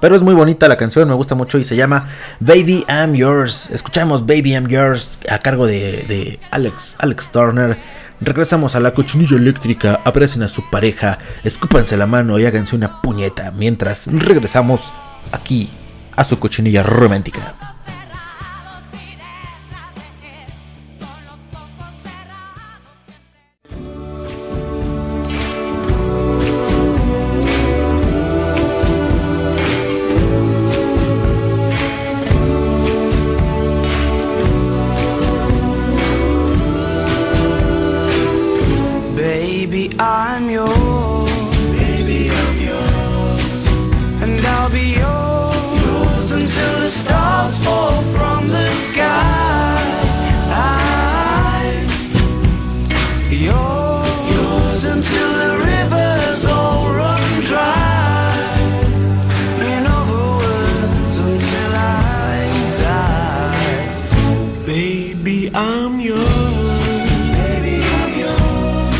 [0.00, 3.70] Pero es muy bonita la canción, me gusta mucho y se llama Baby I'm Yours.
[3.70, 7.76] Escuchamos Baby I'm Yours a cargo de, de Alex, Alex Turner.
[8.20, 13.02] Regresamos a la cochinilla eléctrica, abracen a su pareja, escúpanse la mano y háganse una
[13.02, 13.50] puñeta.
[13.50, 14.92] Mientras regresamos
[15.32, 15.68] aquí
[16.16, 17.54] a su cochinilla romántica.
[39.16, 40.91] Baby, I'm yours.
[64.66, 66.24] Baby, I'm yours.
[66.24, 68.96] Baby, I'm yours.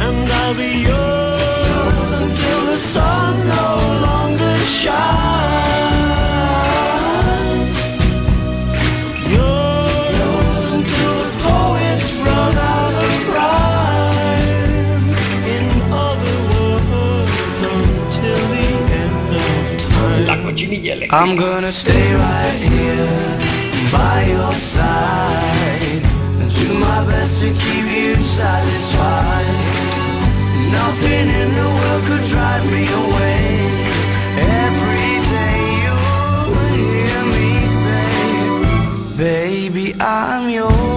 [0.00, 4.96] And I'll be yours until the sun no longer shines.
[9.36, 15.04] Yours until the poets run out of rhyme.
[15.56, 18.68] In other words, until the
[19.04, 20.24] end of time.
[20.26, 20.34] La.
[21.20, 23.45] I'm gonna stay right here
[23.92, 26.02] by your side
[26.40, 29.46] and do my best to keep you satisfied.
[30.72, 33.42] Nothing in the world could drive me away.
[34.66, 37.48] Every day you'll hear me
[37.82, 40.95] say, Baby, I'm yours.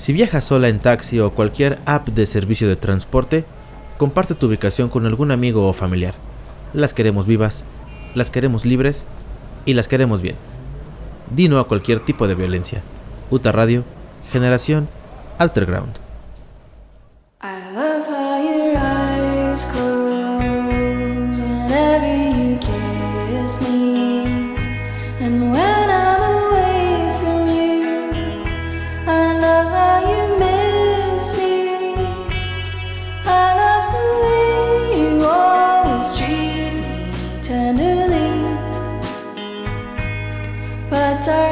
[0.00, 3.44] Si viajas sola en taxi o cualquier app de servicio de transporte,
[3.98, 6.14] comparte tu ubicación con algún amigo o familiar.
[6.72, 7.64] Las queremos vivas,
[8.14, 9.04] las queremos libres
[9.66, 10.36] y las queremos bien.
[11.28, 12.80] Dino a cualquier tipo de violencia.
[13.30, 13.84] Uta Radio,
[14.32, 14.88] Generación
[15.36, 16.09] Alterground.
[41.20, 41.49] dark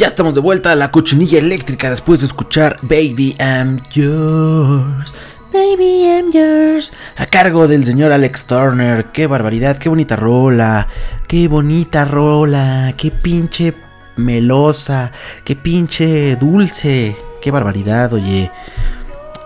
[0.00, 5.12] Ya estamos de vuelta a la cochinilla eléctrica después de escuchar Baby I'm Yours.
[5.52, 6.90] Baby I'm Yours.
[7.18, 9.12] A cargo del señor Alex Turner.
[9.12, 10.88] Qué barbaridad, qué bonita rola.
[11.28, 12.94] Qué bonita rola.
[12.96, 13.74] Qué pinche
[14.16, 15.12] melosa.
[15.44, 17.14] Qué pinche dulce.
[17.42, 18.50] Qué barbaridad, oye.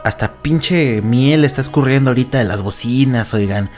[0.04, 3.70] Hasta pinche miel está escurriendo ahorita de las bocinas, oigan.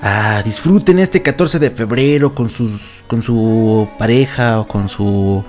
[0.00, 5.44] Ah, disfruten este 14 de febrero con sus con su pareja o con su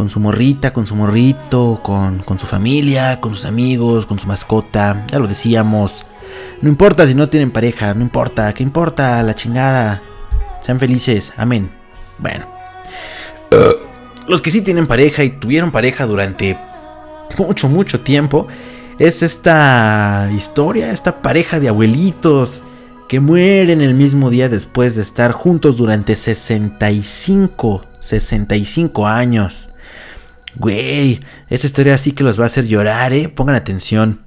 [0.00, 4.26] con su morrita, con su morrito, con, con su familia, con sus amigos, con su
[4.26, 5.04] mascota.
[5.10, 6.06] Ya lo decíamos.
[6.62, 9.22] No importa si no tienen pareja, no importa, ¿qué importa?
[9.22, 10.00] La chingada.
[10.62, 11.70] Sean felices, amén.
[12.16, 12.46] Bueno.
[14.26, 16.56] Los que sí tienen pareja y tuvieron pareja durante
[17.36, 18.48] mucho, mucho tiempo,
[18.98, 22.62] es esta historia, esta pareja de abuelitos
[23.06, 29.69] que mueren el mismo día después de estar juntos durante 65, 65 años.
[30.56, 33.28] Güey, esa historia sí que los va a hacer llorar, ¿eh?
[33.28, 34.22] Pongan atención.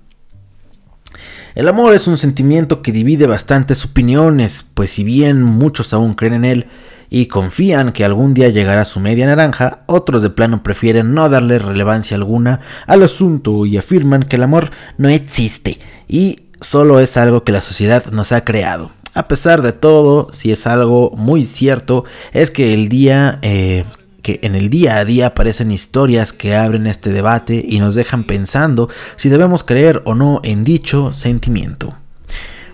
[1.56, 6.34] El amor es un sentimiento que divide bastantes opiniones, pues si bien muchos aún creen
[6.34, 6.68] en él
[7.12, 11.60] y confían que algún día llegará su media naranja, otros de plano prefieren no darle
[11.60, 17.44] relevancia alguna al asunto y afirman que el amor no existe y solo es algo
[17.44, 18.92] que la sociedad nos ha creado.
[19.14, 23.86] A pesar de todo, si es algo muy cierto, es que el día eh,
[24.24, 28.24] que en el día a día aparecen historias que abren este debate y nos dejan
[28.24, 31.96] pensando si debemos creer o no en dicho sentimiento.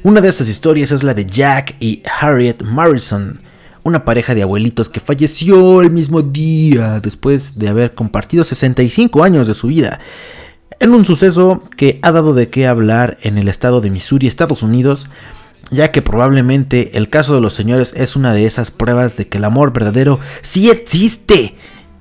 [0.04, 3.42] Una de esas historias es la de Jack y Harriet Morrison,
[3.84, 9.48] una pareja de abuelitos que falleció el mismo día después de haber compartido 65 años
[9.48, 10.00] de su vida,
[10.80, 14.64] en un suceso que ha dado de qué hablar en el estado de Missouri, Estados
[14.64, 15.10] Unidos,
[15.72, 19.38] ya que probablemente el caso de los señores es una de esas pruebas de que
[19.38, 21.56] el amor verdadero sí existe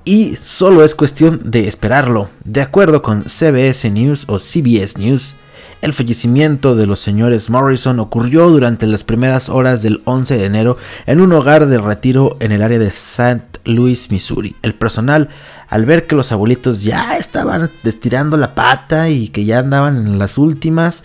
[0.05, 2.29] y solo es cuestión de esperarlo.
[2.43, 5.35] De acuerdo con CBS News o CBS News,
[5.81, 10.77] el fallecimiento de los señores Morrison ocurrió durante las primeras horas del 11 de enero
[11.05, 13.41] en un hogar de retiro en el área de St.
[13.63, 14.55] Louis, Missouri.
[14.61, 15.29] El personal,
[15.69, 20.19] al ver que los abuelitos ya estaban estirando la pata y que ya andaban en
[20.19, 21.03] las últimas,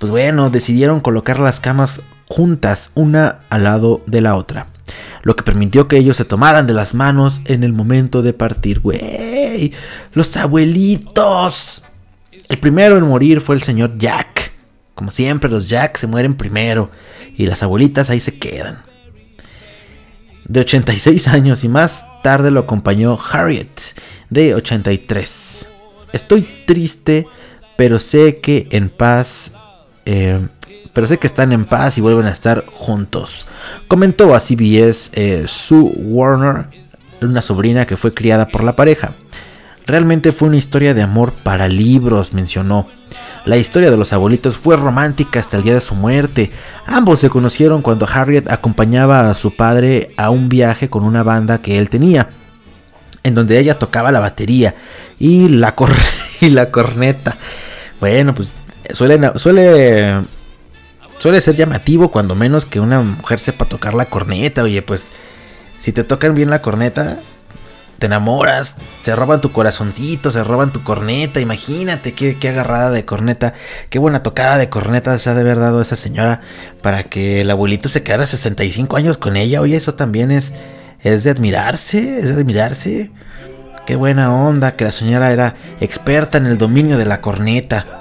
[0.00, 4.68] pues bueno, decidieron colocar las camas juntas, una al lado de la otra.
[5.22, 8.80] Lo que permitió que ellos se tomaran de las manos en el momento de partir.
[8.80, 9.72] ¡Güey!
[10.14, 11.82] ¡Los abuelitos!
[12.48, 14.52] El primero en morir fue el señor Jack.
[14.94, 16.90] Como siempre, los Jack se mueren primero.
[17.36, 18.82] Y las abuelitas ahí se quedan.
[20.46, 23.68] De 86 años y más tarde lo acompañó Harriet,
[24.30, 25.68] de 83.
[26.14, 27.26] Estoy triste,
[27.76, 29.52] pero sé que en paz
[30.12, 30.40] eh,
[30.92, 33.46] pero sé que están en paz y vuelven a estar juntos.
[33.86, 36.64] Comentó a CBS eh, Sue Warner,
[37.22, 39.12] una sobrina que fue criada por la pareja.
[39.86, 42.88] Realmente fue una historia de amor para libros, mencionó.
[43.44, 46.50] La historia de los abuelitos fue romántica hasta el día de su muerte.
[46.86, 51.58] Ambos se conocieron cuando Harriet acompañaba a su padre a un viaje con una banda
[51.58, 52.30] que él tenía,
[53.22, 54.74] en donde ella tocaba la batería
[55.20, 55.72] y la,
[56.40, 57.36] y la corneta.
[58.00, 58.56] Bueno, pues
[58.94, 60.22] suele, suele,
[61.18, 64.62] suele ser llamativo cuando menos que una mujer sepa tocar la corneta.
[64.62, 65.08] Oye, pues
[65.80, 67.20] si te tocan bien la corneta,
[67.98, 71.40] te enamoras, se roban tu corazoncito, se roban tu corneta.
[71.40, 73.54] Imagínate qué, qué agarrada de corneta,
[73.90, 76.40] qué buena tocada de corneta se ha de haber dado esa señora
[76.82, 79.60] para que el abuelito se quedara 65 años con ella.
[79.60, 80.52] Oye, eso también es,
[81.00, 83.10] es de admirarse, es de admirarse.
[83.86, 87.99] Qué buena onda que la señora era experta en el dominio de la corneta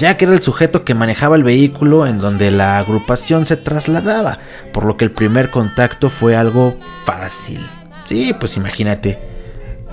[0.00, 4.38] que era el sujeto que manejaba el vehículo en donde la agrupación se trasladaba,
[4.72, 7.68] por lo que el primer contacto fue algo fácil.
[8.06, 9.18] Sí, pues imagínate.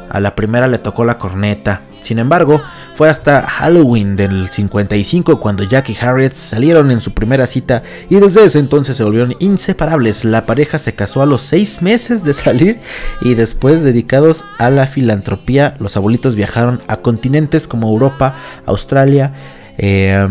[0.09, 1.81] A la primera le tocó la corneta.
[2.01, 2.61] Sin embargo,
[2.95, 8.15] fue hasta Halloween del 55 cuando Jack y Harriet salieron en su primera cita y
[8.15, 10.23] desde ese entonces se volvieron inseparables.
[10.23, 12.79] La pareja se casó a los seis meses de salir
[13.19, 18.35] y después dedicados a la filantropía, los abuelitos viajaron a continentes como Europa,
[18.65, 20.27] Australia, eh,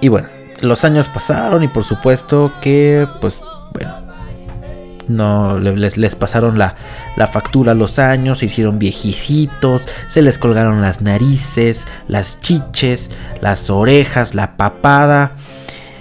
[0.00, 0.28] y bueno,
[0.60, 3.40] los años pasaron y por supuesto que, pues,
[3.72, 3.94] bueno,
[5.08, 6.76] no les, pasaron la,
[7.16, 13.10] la, factura los años, se hicieron viejicitos, se les colgaron las narices, las chiches,
[13.40, 15.32] las orejas, la papada.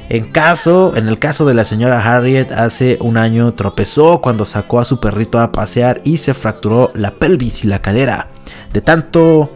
[0.09, 4.80] En caso, en el caso de la señora Harriet, hace un año tropezó cuando sacó
[4.80, 8.30] a su perrito a pasear y se fracturó la pelvis y la cadera
[8.71, 9.49] de tanto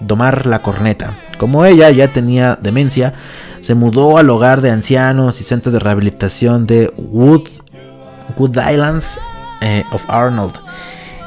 [0.00, 1.16] domar la corneta.
[1.38, 3.14] Como ella ya tenía demencia,
[3.60, 7.48] se mudó al hogar de ancianos y centro de rehabilitación de Wood,
[8.38, 9.18] Islands
[9.60, 10.54] eh, of Arnold.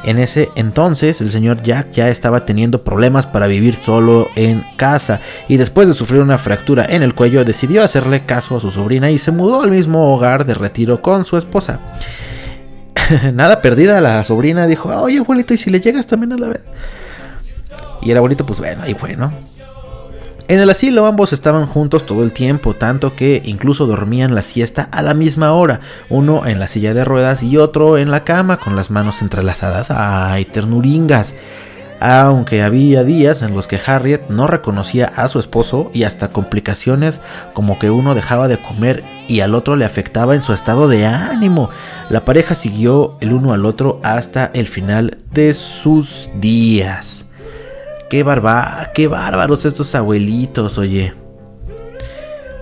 [0.04, 5.20] En ese entonces el señor Jack ya estaba teniendo problemas para vivir solo en casa
[5.50, 9.12] y después de sufrir una fractura en el cuello decidió hacerle caso a su sobrina
[9.12, 11.82] y se mudó al mismo hogar de retiro con su esposa.
[13.34, 16.62] Nada perdida la sobrina dijo, oye abuelito, ¿y si le llegas también a la vez?
[18.02, 19.34] Y el abuelito pues bueno, ahí fue, ¿no?
[20.50, 24.90] En el asilo ambos estaban juntos todo el tiempo, tanto que incluso dormían la siesta
[24.92, 28.60] a la misma hora, uno en la silla de ruedas y otro en la cama
[28.60, 29.92] con las manos entrelazadas.
[29.92, 31.36] ¡Ay, ternuringas!
[32.00, 37.22] Aunque había días en los que Harriet no reconocía a su esposo y hasta complicaciones
[37.54, 41.06] como que uno dejaba de comer y al otro le afectaba en su estado de
[41.06, 41.70] ánimo.
[42.10, 47.29] La pareja siguió el uno al otro hasta el final de sus días.
[48.10, 51.14] Qué barba, qué bárbaros estos abuelitos, oye.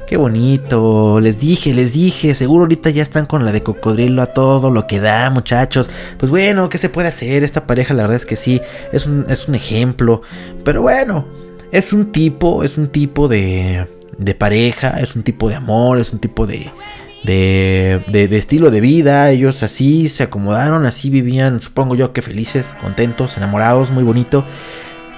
[0.08, 1.20] Qué bonito.
[1.20, 2.34] Les dije, les dije.
[2.34, 5.90] Seguro ahorita ya están con la de cocodrilo a todo lo que da, muchachos.
[6.18, 7.44] Pues bueno, ¿qué se puede hacer?
[7.44, 10.22] Esta pareja, la verdad es que sí, es un, es un ejemplo.
[10.64, 11.26] Pero bueno,
[11.72, 13.88] es un tipo, es un tipo de,
[14.18, 16.72] de pareja, es un tipo de amor, es un tipo de,
[17.26, 19.30] de, de, de, estilo de vida.
[19.30, 24.46] Ellos así se acomodaron, así vivían, supongo yo que felices, contentos, enamorados, muy bonito.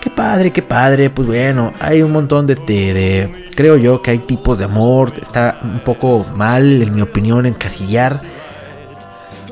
[0.01, 1.09] Qué padre, qué padre.
[1.09, 5.13] Pues bueno, hay un montón de, de, Creo yo que hay tipos de amor.
[5.21, 8.21] Está un poco mal, en mi opinión, encasillar.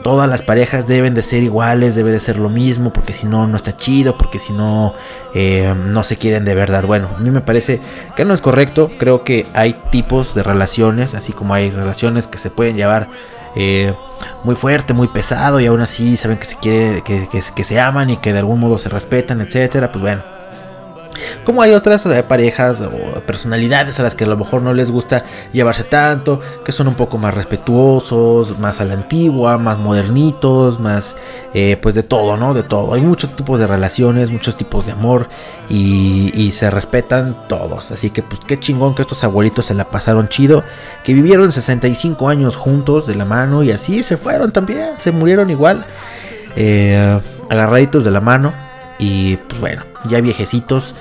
[0.03, 3.45] Todas las parejas deben de ser iguales, debe de ser lo mismo, porque si no,
[3.45, 4.93] no está chido, porque si no,
[5.33, 6.85] eh, no se quieren de verdad.
[6.85, 7.81] Bueno, a mí me parece
[8.15, 8.89] que no es correcto.
[8.97, 13.09] Creo que hay tipos de relaciones, así como hay relaciones que se pueden llevar
[13.55, 13.93] eh,
[14.45, 17.79] muy fuerte, muy pesado, y aún así saben que se quiere, que, que, que se
[17.81, 19.91] aman y que de algún modo se respetan, etcétera.
[19.91, 20.36] Pues bueno,
[21.43, 25.23] como hay otras parejas o personalidades a las que a lo mejor no les gusta
[25.53, 31.15] llevarse tanto, que son un poco más respetuosos, más a la antigua, más modernitos, más
[31.53, 32.53] eh, pues de todo, ¿no?
[32.53, 32.93] De todo.
[32.93, 35.29] Hay muchos tipos de relaciones, muchos tipos de amor
[35.69, 37.91] y, y se respetan todos.
[37.91, 40.63] Así que pues qué chingón que estos abuelitos se la pasaron chido,
[41.03, 45.49] que vivieron 65 años juntos de la mano y así se fueron también, se murieron
[45.49, 45.85] igual,
[46.55, 48.66] eh, agarraditos de la mano
[48.99, 50.95] y pues bueno, ya viejecitos,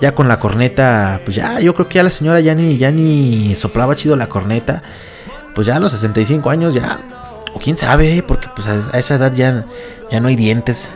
[0.00, 2.90] ya con la corneta, pues ya, yo creo que ya la señora ya ni, ya
[2.90, 4.82] ni soplaba chido la corneta.
[5.54, 7.00] Pues ya a los 65 años ya,
[7.52, 9.66] o quién sabe, porque pues a, esa edad ya,
[10.10, 10.88] ya no hay dientes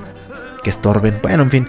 [0.63, 1.19] que estorben.
[1.23, 1.69] Bueno, en fin.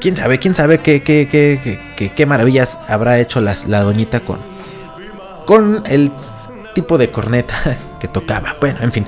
[0.00, 4.20] Quién sabe, quién sabe qué, qué, qué, qué, qué maravillas habrá hecho la, la doñita
[4.20, 4.38] con,
[5.46, 6.12] con el
[6.74, 7.54] tipo de corneta
[8.00, 8.56] que tocaba.
[8.60, 9.06] Bueno, en fin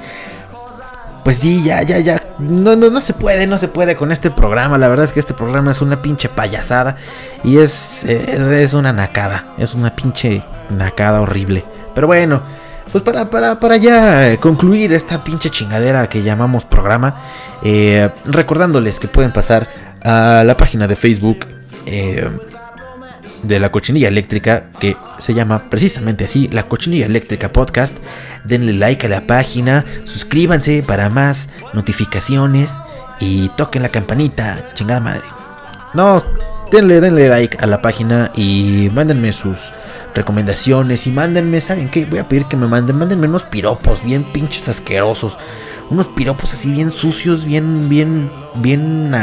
[1.28, 2.17] pues sí, ya, ya, ya.
[2.38, 4.78] No, no, no se puede, no se puede con este programa.
[4.78, 6.96] La verdad es que este programa es una pinche payasada.
[7.44, 9.54] Y es, eh, es una nacada.
[9.58, 11.64] Es una pinche nacada horrible.
[11.94, 12.42] Pero bueno,
[12.92, 17.16] pues para, para, para ya concluir esta pinche chingadera que llamamos programa.
[17.62, 19.68] Eh, recordándoles que pueden pasar
[20.02, 21.46] a la página de Facebook.
[21.86, 22.30] Eh,
[23.42, 27.96] de la cochinilla eléctrica que se llama precisamente así, la cochinilla eléctrica podcast.
[28.44, 32.76] Denle like a la página, suscríbanse para más notificaciones
[33.20, 35.22] y toquen la campanita, chingada madre.
[35.94, 36.22] No,
[36.70, 39.72] denle, denle like a la página y mándenme sus
[40.14, 42.04] recomendaciones y mándenme, ¿saben qué?
[42.04, 45.38] Voy a pedir que me manden, mándenme unos piropos bien pinches asquerosos.
[45.90, 49.14] Unos piropos así bien sucios, bien, bien, bien...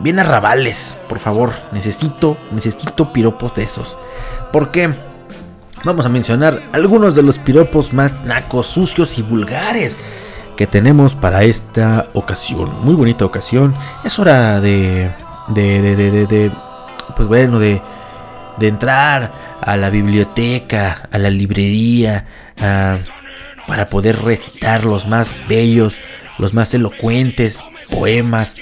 [0.00, 1.52] bien arrabales, por favor.
[1.72, 3.96] Necesito, necesito piropos de esos.
[4.52, 4.94] ¿Por qué?
[5.84, 9.96] Vamos a mencionar algunos de los piropos más nacos, sucios y vulgares
[10.56, 12.84] que tenemos para esta ocasión.
[12.84, 13.74] Muy bonita ocasión.
[14.04, 15.10] Es hora de,
[15.48, 16.52] de, de, de, de
[17.14, 17.80] pues bueno, de,
[18.58, 22.26] de entrar a la biblioteca, a la librería,
[23.66, 25.98] para poder recitar los más bellos,
[26.38, 28.54] los más elocuentes poemas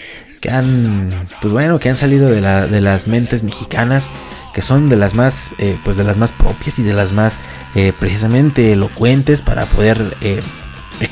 [0.44, 1.08] que han,
[1.40, 4.08] pues bueno, que han salido de, la, de las mentes mexicanas,
[4.52, 7.32] que son de las más, eh, pues de las más propias y de las más
[7.74, 10.42] eh, precisamente elocuentes para poder eh,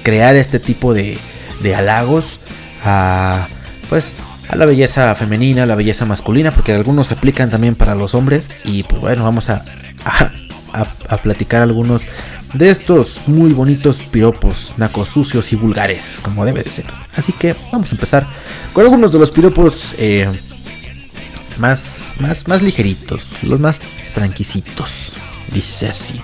[0.03, 1.17] crear este tipo de,
[1.63, 2.41] de halagos
[2.85, 3.47] a,
[3.89, 4.13] pues,
[4.51, 8.15] a la belleza femenina, a la belleza masculina, porque algunos se aplican también para los
[8.15, 8.49] hombres.
[8.67, 9.65] Y pues bueno, vamos a,
[10.05, 12.03] a, a platicar algunos
[12.55, 16.87] de estos muy bonitos piropos nacos sucios y vulgares, como debe de ser.
[17.17, 18.27] Así que vamos a empezar
[18.73, 20.29] con algunos de los piropos eh,
[21.59, 23.81] más, más, más ligeritos, los más
[24.15, 25.13] tranquisitos.
[25.53, 26.21] Dice así.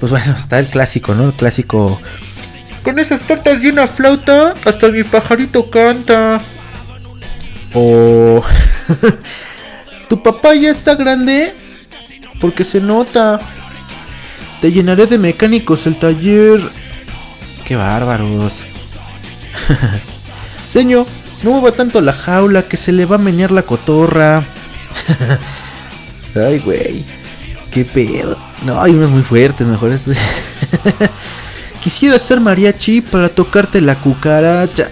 [0.00, 1.26] Pues bueno, está el clásico, ¿no?
[1.26, 2.00] El clásico.
[2.82, 6.40] Con esas tortas y una flauta, hasta mi pajarito canta.
[7.74, 8.42] O.
[10.08, 11.54] tu papá ya está grande
[12.40, 13.40] porque se nota.
[14.62, 16.60] Te llenaré de mecánicos el taller.
[17.64, 18.52] Qué bárbaros.
[20.64, 21.04] Señor,
[21.42, 24.44] no mueva tanto la jaula que se le va a meñar la cotorra.
[26.36, 27.04] Ay, güey.
[27.72, 28.38] Qué pedo.
[28.64, 30.12] No, hay unos muy fuertes, mejor este.
[31.82, 34.88] Quisiera ser mariachi para tocarte la cucaracha.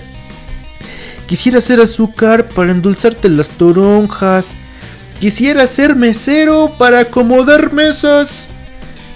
[1.28, 4.46] Quisiera ser azúcar para endulzarte las toronjas.
[5.20, 8.49] Quisiera ser mesero para acomodar mesas.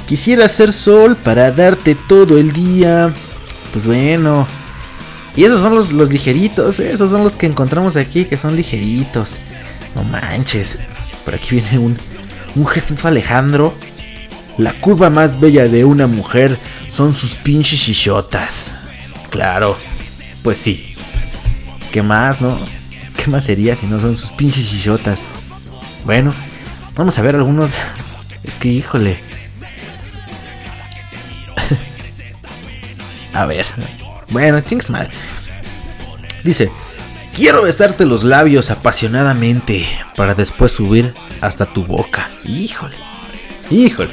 [0.06, 3.12] Quisiera ser sol para darte todo el día.
[3.72, 4.46] Pues bueno.
[5.36, 6.92] Y esos son los, los ligeritos, ¿eh?
[6.92, 9.30] esos son los que encontramos aquí, que son ligeritos.
[9.94, 10.76] No manches.
[11.24, 11.96] Por aquí viene un,
[12.54, 13.74] un Jesús Alejandro.
[14.58, 16.56] La curva más bella de una mujer
[16.88, 18.70] son sus pinches chichotas.
[19.30, 19.76] Claro,
[20.44, 20.94] pues sí.
[21.90, 22.56] ¿Qué más, no?
[23.16, 25.18] ¿Qué más sería si no son sus pinches chichotas?
[26.04, 26.32] Bueno,
[26.94, 27.72] vamos a ver algunos.
[28.44, 29.33] Es que, híjole.
[33.34, 33.66] A ver.
[34.30, 35.10] Bueno, chingas madre.
[36.42, 36.70] Dice:
[37.34, 42.30] Quiero besarte los labios apasionadamente para después subir hasta tu boca.
[42.44, 42.94] Híjole.
[43.70, 44.10] Híjole.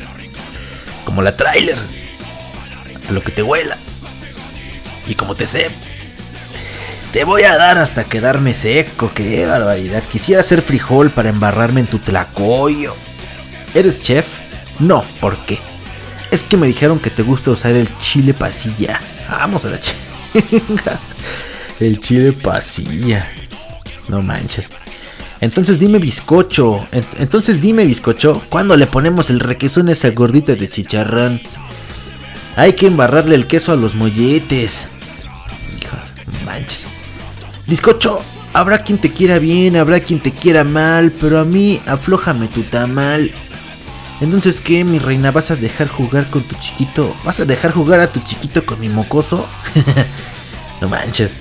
[1.06, 1.78] Como la trailer.
[3.08, 3.78] A lo que te huela.
[5.08, 5.70] Y como te sé.
[7.12, 9.12] Te voy a dar hasta quedarme seco.
[9.14, 10.04] Qué barbaridad.
[10.04, 12.96] Quisiera ser frijol para embarrarme en tu tlacoyo.
[13.74, 14.26] ¿Eres chef?
[14.80, 15.60] No, ¿por qué?
[16.32, 19.00] Es que me dijeron que te gusta usar el chile pasilla.
[19.32, 21.00] Vamos a la chinga.
[21.80, 23.28] El chile pasilla.
[24.08, 24.70] No manches.
[25.40, 26.86] Entonces dime bizcocho.
[26.92, 28.42] En- Entonces dime bizcocho.
[28.50, 31.42] ¿Cuándo le ponemos el requesón a esa gordita de chicharrón?
[32.56, 34.74] Hay que embarrarle el queso a los molletes.
[35.82, 36.00] Hijos,
[36.46, 36.86] manches.
[37.66, 38.22] Bizcocho,
[38.54, 42.62] habrá quien te quiera bien, habrá quien te quiera mal, pero a mí aflójame tu
[42.64, 43.32] tamal.
[44.22, 45.32] Entonces, ¿qué, mi reina?
[45.32, 47.16] ¿Vas a dejar jugar con tu chiquito?
[47.26, 49.48] ¿Vas a dejar jugar a tu chiquito con mi mocoso?
[50.82, 51.32] no manches.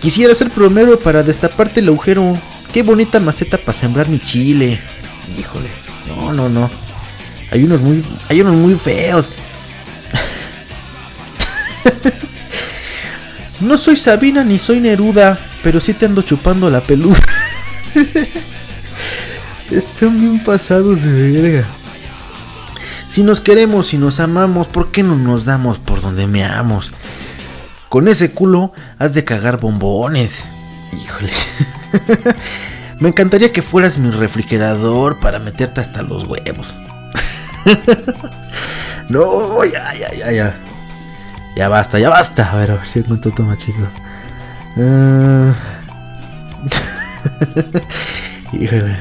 [0.00, 2.38] Quisiera ser plomero para destaparte el agujero.
[2.72, 4.80] Qué bonita maceta para sembrar mi chile.
[5.36, 5.68] Híjole.
[6.06, 6.70] No, no, no.
[7.50, 9.26] Hay unos muy, hay unos muy feos.
[13.60, 17.18] No soy Sabina ni soy Neruda, pero sí te ando chupando la peluda.
[19.72, 21.66] Están bien pasados de verga.
[23.08, 26.92] Si nos queremos y nos amamos, ¿por qué no nos damos por donde meamos?
[27.88, 30.44] Con ese culo has de cagar bombones.
[30.92, 31.32] Híjole.
[33.00, 36.74] Me encantaría que fueras mi refrigerador para meterte hasta los huevos.
[39.08, 40.54] no, ya, ya, ya, ya.
[41.56, 42.50] Ya basta, ya basta.
[42.52, 43.88] A ver, a ver si encuentro otro machito.
[44.76, 45.54] Ah.
[48.52, 48.96] Híjole.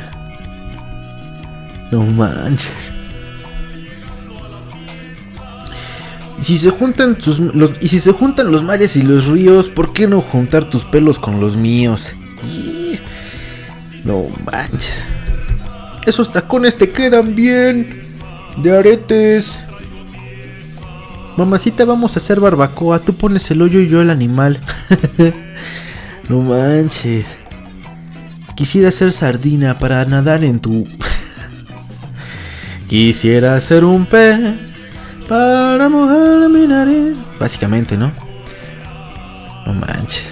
[1.91, 2.96] No manches.
[6.39, 9.69] Y si se juntan tus, los, y si se juntan los mares y los ríos,
[9.69, 12.07] ¿por qué no juntar tus pelos con los míos?
[14.03, 15.03] No manches.
[16.05, 18.03] Esos tacones te quedan bien.
[18.61, 19.51] De aretes.
[21.35, 22.99] Mamacita, vamos a hacer barbacoa.
[22.99, 24.61] Tú pones el hoyo y yo el animal.
[26.29, 27.25] no manches.
[28.55, 30.87] Quisiera ser sardina para nadar en tu.
[32.87, 34.66] Quisiera ser un pez
[35.27, 37.17] para mojar mi nariz.
[37.39, 38.11] Básicamente, ¿no?
[39.65, 40.31] No manches.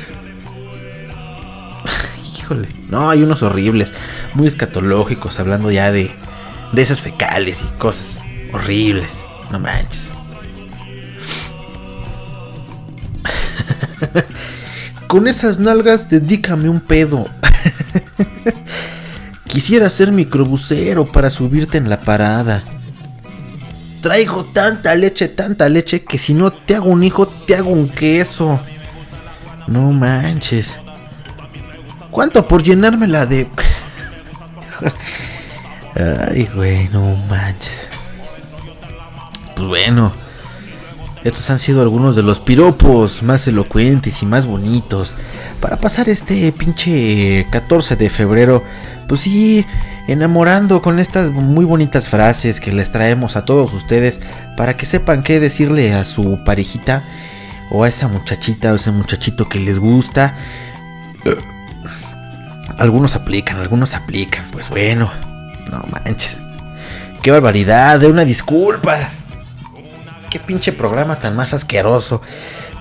[2.37, 2.69] Híjole.
[2.89, 3.91] No, hay unos horribles.
[4.33, 5.39] Muy escatológicos.
[5.39, 6.11] Hablando ya de.
[6.71, 8.19] De esas fecales y cosas
[8.51, 9.11] horribles.
[9.51, 10.11] No manches.
[15.07, 17.29] Con esas nalgas, dedícame un pedo.
[19.47, 22.63] Quisiera ser microbusero para subirte en la parada.
[24.05, 27.89] Traigo tanta leche, tanta leche que si no te hago un hijo, te hago un
[27.89, 28.59] queso.
[29.65, 30.75] No manches.
[32.11, 33.47] ¿Cuánto por llenármela de...
[36.29, 37.87] Ay, güey, no manches.
[39.55, 40.13] Pues bueno.
[41.23, 45.15] Estos han sido algunos de los piropos más elocuentes y más bonitos.
[45.59, 48.63] Para pasar este pinche 14 de febrero.
[49.07, 49.65] Pues sí,
[50.07, 54.19] enamorando con estas muy bonitas frases que les traemos a todos ustedes.
[54.57, 57.03] Para que sepan qué decirle a su parejita.
[57.71, 60.35] O a esa muchachita o ese muchachito que les gusta.
[62.77, 64.45] Algunos aplican, algunos aplican.
[64.51, 65.11] Pues bueno,
[65.71, 66.37] no manches.
[67.21, 68.97] Qué barbaridad, de una disculpa.
[70.29, 72.21] Qué pinche programa tan más asqueroso.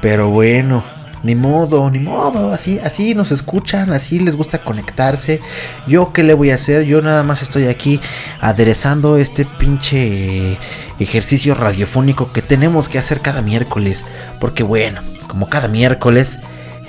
[0.02, 0.84] Pero bueno,
[1.24, 2.52] ni modo, ni modo.
[2.52, 5.40] Así, así nos escuchan, así les gusta conectarse.
[5.88, 8.00] Yo qué le voy a hacer, yo nada más estoy aquí
[8.40, 10.58] aderezando este pinche
[11.00, 14.04] ejercicio radiofónico que tenemos que hacer cada miércoles.
[14.38, 16.36] Porque bueno, como cada miércoles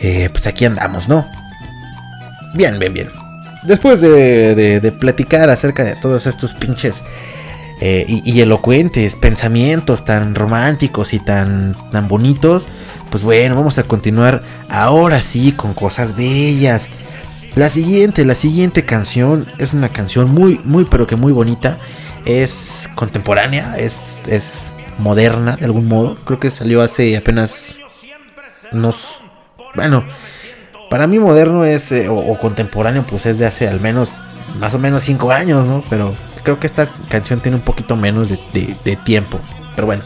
[0.01, 1.25] eh, pues aquí andamos, ¿no?
[2.53, 3.09] Bien, bien, bien.
[3.63, 7.01] Después de, de- platicar acerca de todos estos pinches
[7.81, 12.67] eh, y, y elocuentes pensamientos tan románticos y tan, tan bonitos,
[13.10, 16.84] pues bueno, vamos a continuar ahora sí con cosas bellas.
[17.56, 21.78] La siguiente, la siguiente canción es una canción muy, muy, pero que muy bonita.
[22.26, 26.16] Es contemporánea, es, es moderna de algún modo.
[26.26, 27.78] Creo que salió hace apenas
[28.72, 29.20] unos...
[29.76, 30.06] Bueno,
[30.89, 34.12] para mí moderno es, eh, o, contemporáneo, pues es de hace al menos,
[34.60, 35.84] más o menos 5 años, ¿no?
[35.89, 39.39] Pero creo que esta canción tiene un poquito menos de- de tiempo.
[39.76, 40.03] Pero bueno,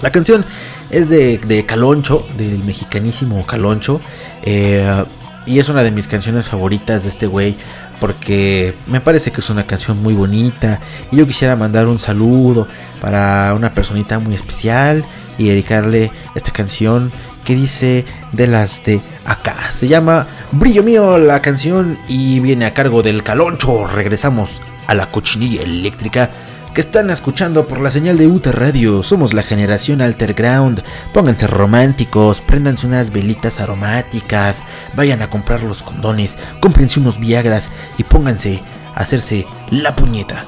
[0.00, 0.44] la canción
[0.92, 4.00] es de, de Caloncho, del mexicanísimo Caloncho.
[4.42, 5.04] eh,
[5.44, 7.56] y es una de mis canciones favoritas de este güey.
[7.98, 10.80] Porque me parece que es una canción muy bonita.
[11.10, 12.66] Y yo quisiera mandar un saludo
[13.00, 15.04] para una personita muy especial.
[15.38, 17.10] Y dedicarle esta canción
[17.44, 19.56] que dice de las de acá.
[19.72, 21.98] Se llama Brillo Mío la canción.
[22.08, 23.86] Y viene a cargo del Caloncho.
[23.86, 26.30] Regresamos a la cochinilla eléctrica
[26.74, 29.02] que están escuchando por la señal de UTA Radio.
[29.02, 30.82] Somos la generación Alterground.
[31.12, 34.56] Pónganse románticos, préndanse unas velitas aromáticas,
[34.94, 38.60] vayan a comprar los condones, cómprense unos Viagras y pónganse
[38.94, 40.46] a hacerse la puñeta.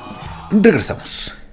[0.51, 1.44] Regresamos.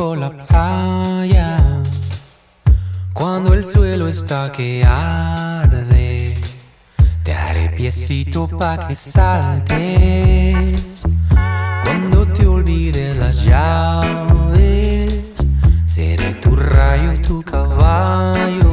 [0.00, 1.82] Por la playa,
[3.12, 6.34] cuando el suelo está que arde.
[7.22, 11.02] Te haré piecito pa' que saltes,
[11.84, 15.22] cuando te olvides las llaves,
[15.84, 18.69] seré tu rayo tu caballo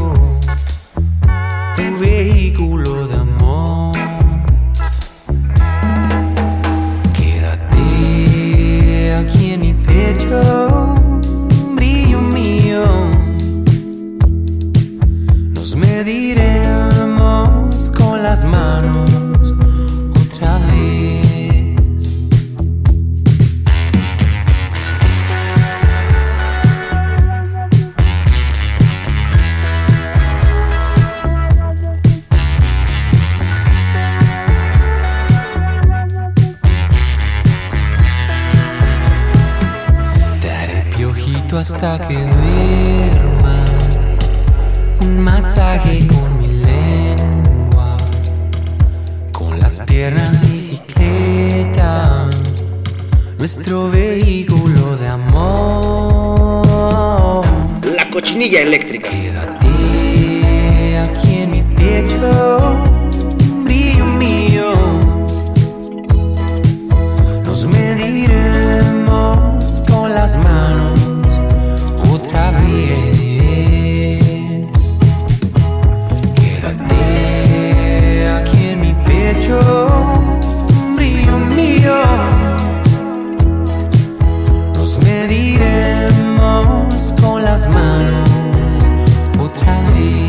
[58.56, 59.10] Eléctrica.
[59.10, 59.68] Quédate
[61.00, 62.78] aquí en mi pecho,
[63.66, 64.72] brillo mío.
[67.44, 69.48] Nos mediremos
[69.90, 71.02] con las manos
[72.10, 74.22] otra vez.
[76.36, 79.60] Quédate aquí en mi pecho,
[80.96, 81.98] brillo mío.
[84.74, 88.16] Nos mediremos con las manos
[89.68, 90.27] otra vez.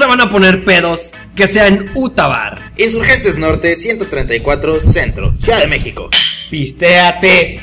[0.00, 2.72] Se van a poner pedos, que sea en Utabar.
[2.78, 6.08] Insurgentes Norte 134 Centro, Ciudad de México.
[6.50, 7.60] Pistéate.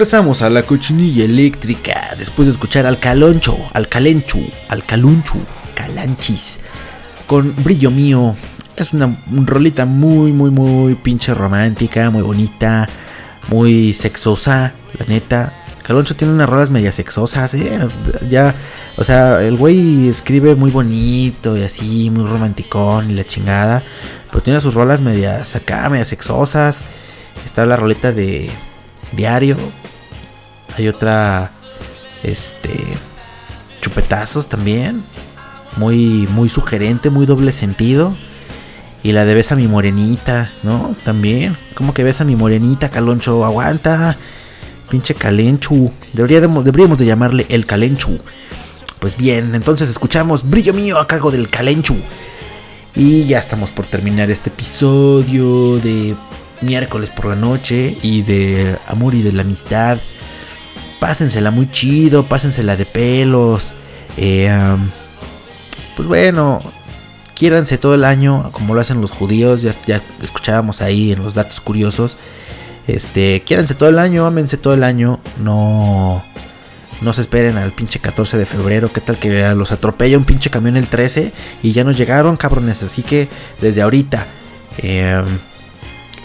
[0.00, 4.40] Regresamos a la cochinilla eléctrica después de escuchar al caloncho, al calenchu,
[4.70, 5.36] al calunchu,
[5.74, 6.58] calanchis,
[7.26, 8.34] con brillo mío.
[8.76, 12.88] Es una rolita muy, muy, muy pinche romántica, muy bonita,
[13.50, 15.52] muy sexosa, la neta.
[15.82, 17.86] Caloncho tiene unas rolas media sexosas, ¿eh?
[18.30, 18.54] Ya,
[18.96, 23.82] o sea, el güey escribe muy bonito y así, muy romanticón y la chingada.
[24.30, 26.76] Pero tiene sus rolas medias acá, medias sexosas.
[27.44, 28.48] Está la roleta de
[29.12, 29.58] Diario.
[30.76, 31.52] Hay otra,
[32.22, 32.84] este,
[33.80, 35.02] Chupetazos también.
[35.76, 38.14] Muy, muy sugerente, muy doble sentido.
[39.02, 40.94] Y la de Besa mi morenita, ¿no?
[41.04, 41.56] También.
[41.74, 43.44] ¿Cómo que besa mi morenita, Caloncho?
[43.44, 44.16] Aguanta.
[44.90, 45.92] Pinche Calenchu.
[46.12, 48.18] Deberíamos, deberíamos de llamarle el Calenchu.
[48.98, 51.96] Pues bien, entonces escuchamos Brillo Mío a cargo del Calenchu.
[52.94, 56.14] Y ya estamos por terminar este episodio de
[56.60, 59.98] miércoles por la noche y de amor y de la amistad.
[61.00, 63.72] Pásensela muy chido, pásensela de pelos.
[64.16, 64.76] Eh,
[65.96, 66.60] pues bueno,
[67.34, 71.34] quiéranse todo el año, como lo hacen los judíos, ya, ya escuchábamos ahí en los
[71.34, 72.16] datos curiosos.
[72.86, 76.22] Este, quiéranse todo el año, ámense todo el año, no
[77.00, 80.50] no se esperen al pinche 14 de febrero, qué tal que los atropella un pinche
[80.50, 81.32] camión el 13
[81.62, 83.28] y ya no llegaron, cabrones, así que
[83.60, 84.26] desde ahorita
[84.78, 85.22] eh,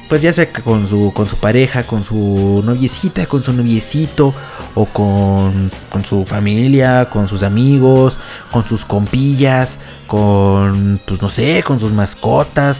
[0.07, 4.33] pues ya sea con su, con su pareja, con su noviecita, con su noviecito,
[4.75, 8.17] o con, con su familia, con sus amigos,
[8.51, 9.77] con sus compillas,
[10.07, 12.77] con, pues no sé, con sus mascotas.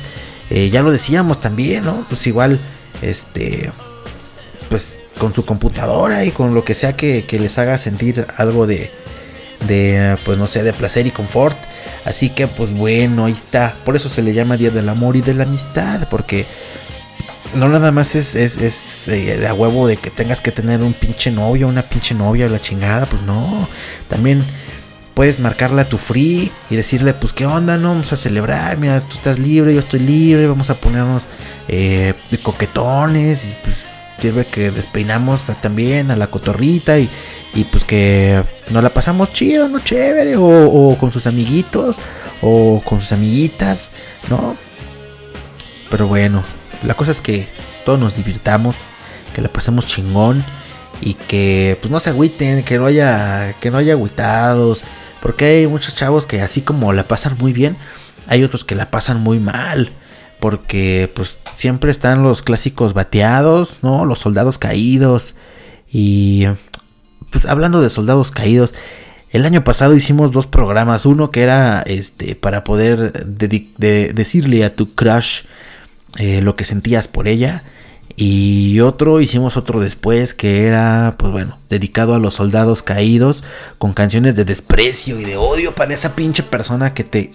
[0.50, 2.06] Eh, ya lo decíamos también, ¿no?
[2.10, 2.60] Pues igual,
[3.02, 3.72] este,
[4.70, 8.68] pues con su computadora y con lo que sea que, que les haga sentir algo
[8.68, 8.92] de,
[9.68, 11.58] de, pues no sé, de placer y confort.
[12.04, 13.76] Así que, pues bueno, ahí está.
[13.84, 16.46] Por eso se le llama Día del Amor y de la Amistad, porque
[17.56, 20.82] no nada más es, es, es eh, de a huevo de que tengas que tener
[20.82, 23.68] un pinche novio, una pinche novia, la chingada, pues no.
[24.08, 24.44] También
[25.14, 29.00] puedes marcarle a tu free y decirle, pues qué onda, no, vamos a celebrar, mira,
[29.00, 31.26] tú estás libre, yo estoy libre, vamos a ponernos
[31.68, 33.86] eh, de coquetones y pues
[34.20, 37.10] sirve que despeinamos también a la cotorrita y,
[37.54, 39.80] y pues que nos la pasamos chido, ¿no?
[39.80, 41.98] Chévere, o, o con sus amiguitos,
[42.42, 43.90] o con sus amiguitas,
[44.30, 44.58] ¿no?
[45.90, 46.44] Pero bueno,
[46.84, 47.48] la cosa es que
[47.86, 48.76] todos nos divirtamos,
[49.34, 50.44] que la pasemos chingón
[51.02, 54.82] y que pues no se agüiten, que no haya que no haya agüitados,
[55.22, 57.78] porque hay muchos chavos que así como la pasan muy bien,
[58.28, 59.92] hay otros que la pasan muy mal,
[60.40, 64.06] porque pues siempre están los clásicos bateados, ¿no?
[64.06, 65.36] Los soldados caídos
[65.92, 66.46] y
[67.30, 68.74] pues hablando de soldados caídos,
[69.32, 74.96] el año pasado hicimos dos programas, uno que era este para poder decirle a tu
[74.96, 75.42] crush
[76.18, 77.64] eh, lo que sentías por ella.
[78.18, 83.44] Y otro, hicimos otro después que era, pues bueno, dedicado a los soldados caídos,
[83.78, 87.32] con canciones de desprecio y de odio para esa pinche persona que te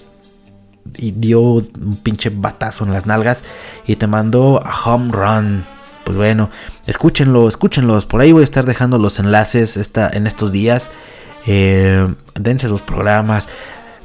[0.95, 3.41] dio un pinche batazo en las nalgas
[3.87, 5.65] y te mandó a home run.
[6.05, 6.51] Pues bueno,
[6.87, 8.07] escúchenlo, escúchenlos.
[8.07, 10.89] Por ahí voy a estar dejando los enlaces esta, en estos días.
[11.47, 13.49] Eh, dense los programas.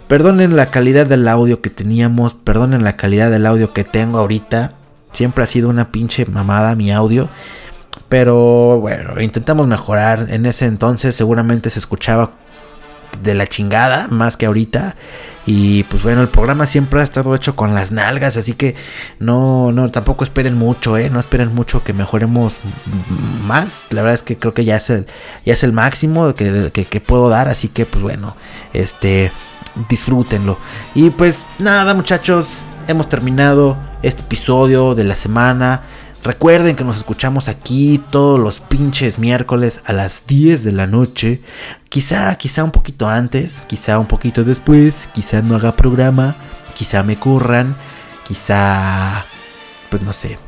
[0.07, 4.73] Perdonen la calidad del audio que teníamos, perdonen la calidad del audio que tengo ahorita.
[5.11, 7.27] Siempre ha sido una pinche mamada mi audio.
[8.07, 10.27] Pero bueno, intentamos mejorar.
[10.29, 12.31] En ese entonces seguramente se escuchaba
[13.23, 14.95] de la chingada más que ahorita.
[15.47, 18.75] Y pues bueno, el programa siempre ha estado hecho con las nalgas, así que
[19.19, 21.11] no, no, tampoco esperen mucho, ¿eh?
[21.11, 22.57] No esperen mucho que mejoremos
[23.45, 23.85] más.
[23.91, 25.05] La verdad es que creo que ya es el,
[25.45, 28.35] ya es el máximo que, que, que puedo dar, así que pues bueno,
[28.73, 29.31] este,
[29.89, 30.57] disfrútenlo.
[30.93, 35.83] Y pues nada muchachos, hemos terminado este episodio de la semana.
[36.23, 41.41] Recuerden que nos escuchamos aquí todos los pinches miércoles a las 10 de la noche.
[41.89, 46.35] Quizá, quizá un poquito antes, quizá un poquito después, quizá no haga programa,
[46.73, 47.75] quizá me curran,
[48.27, 49.23] quizá,
[49.91, 50.39] pues no sé,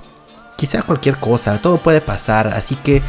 [0.57, 2.47] quizá cualquier cosa, todo puede pasar.
[2.47, 3.01] Así que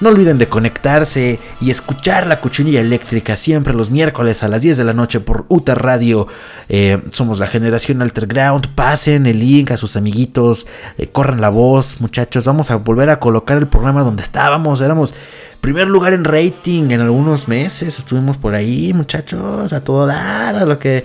[0.00, 4.78] no olviden de conectarse y escuchar la cuchinilla eléctrica siempre los miércoles a las 10
[4.78, 6.26] de la noche por UTA Radio.
[6.68, 8.68] Eh, somos la generación Alterground.
[8.68, 10.66] Pasen el link a sus amiguitos.
[10.96, 12.46] Eh, corran la voz, muchachos.
[12.46, 14.80] Vamos a volver a colocar el programa donde estábamos.
[14.80, 15.14] Éramos
[15.60, 17.98] primer lugar en rating en algunos meses.
[17.98, 19.72] Estuvimos por ahí, muchachos.
[19.72, 20.56] A todo dar.
[20.56, 21.04] A lo que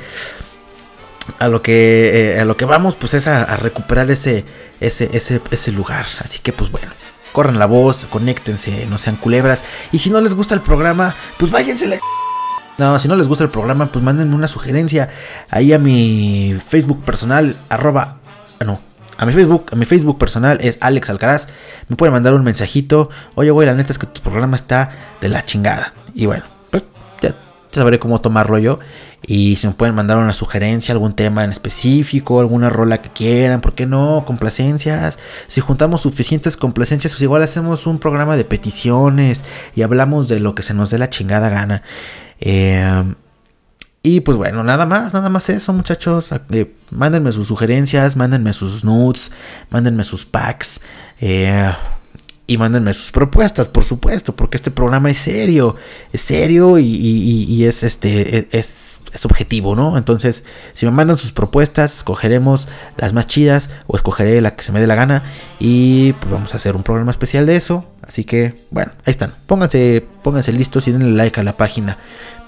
[1.40, 4.46] a lo que eh, a lo que vamos pues es a, a, recuperar ese
[4.80, 6.92] ese ese ese lugar así que pues bueno
[7.36, 9.62] corran la voz, conéctense, no sean culebras.
[9.92, 12.00] Y si no les gusta el programa, pues váyanse
[12.78, 15.10] No, si no les gusta el programa, pues mándenme una sugerencia
[15.52, 18.20] ahí a mi Facebook personal, arroba,
[18.66, 18.80] no,
[19.18, 21.50] a mi Facebook, a mi Facebook personal es Alex Alcaraz.
[21.90, 23.10] Me pueden mandar un mensajito.
[23.36, 25.94] Oye, güey, la neta es que tu programa está de la chingada.
[26.14, 26.46] Y bueno,
[27.80, 28.80] sabré cómo tomarlo yo.
[29.26, 33.62] Y si me pueden mandar una sugerencia, algún tema en específico, alguna rola que quieran,
[33.62, 34.24] ¿por qué no?
[34.26, 35.20] Complacencias.
[35.48, 39.44] Si juntamos suficientes complacencias, pues igual hacemos un programa de peticiones
[39.76, 41.84] y hablamos de lo que se nos dé la chingada gana.
[42.40, 43.16] Eh,
[44.04, 46.30] y pues bueno, nada más, nada más eso, muchachos.
[46.52, 49.32] Eh, mándenme sus sugerencias, mándenme sus nudes,
[49.72, 50.80] mándenme sus packs.
[51.20, 51.74] eh,
[52.48, 55.76] y mándenme sus propuestas, por supuesto, porque este programa es serio.
[56.14, 58.38] Es serio y, es este.
[58.40, 59.98] es- es es objetivo, ¿no?
[59.98, 60.44] Entonces,
[60.74, 62.68] si me mandan sus propuestas, escogeremos
[62.98, 65.24] las más chidas o escogeré la que se me dé la gana
[65.58, 67.86] y pues vamos a hacer un programa especial de eso.
[68.02, 69.34] Así que, bueno, ahí están.
[69.46, 71.98] Pónganse, pónganse listos y denle like a la página.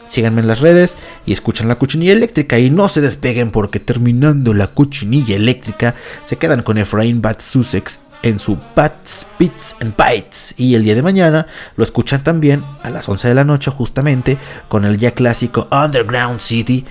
[0.09, 4.53] Síganme en las redes y escuchen la cochinilla eléctrica y no se despeguen porque terminando
[4.53, 5.95] la cochinilla eléctrica
[6.25, 10.95] se quedan con Efraín Bat Sussex en su Bats, Bits and Bites y el día
[10.95, 14.37] de mañana lo escuchan también a las 11 de la noche justamente
[14.67, 16.85] con el ya clásico Underground City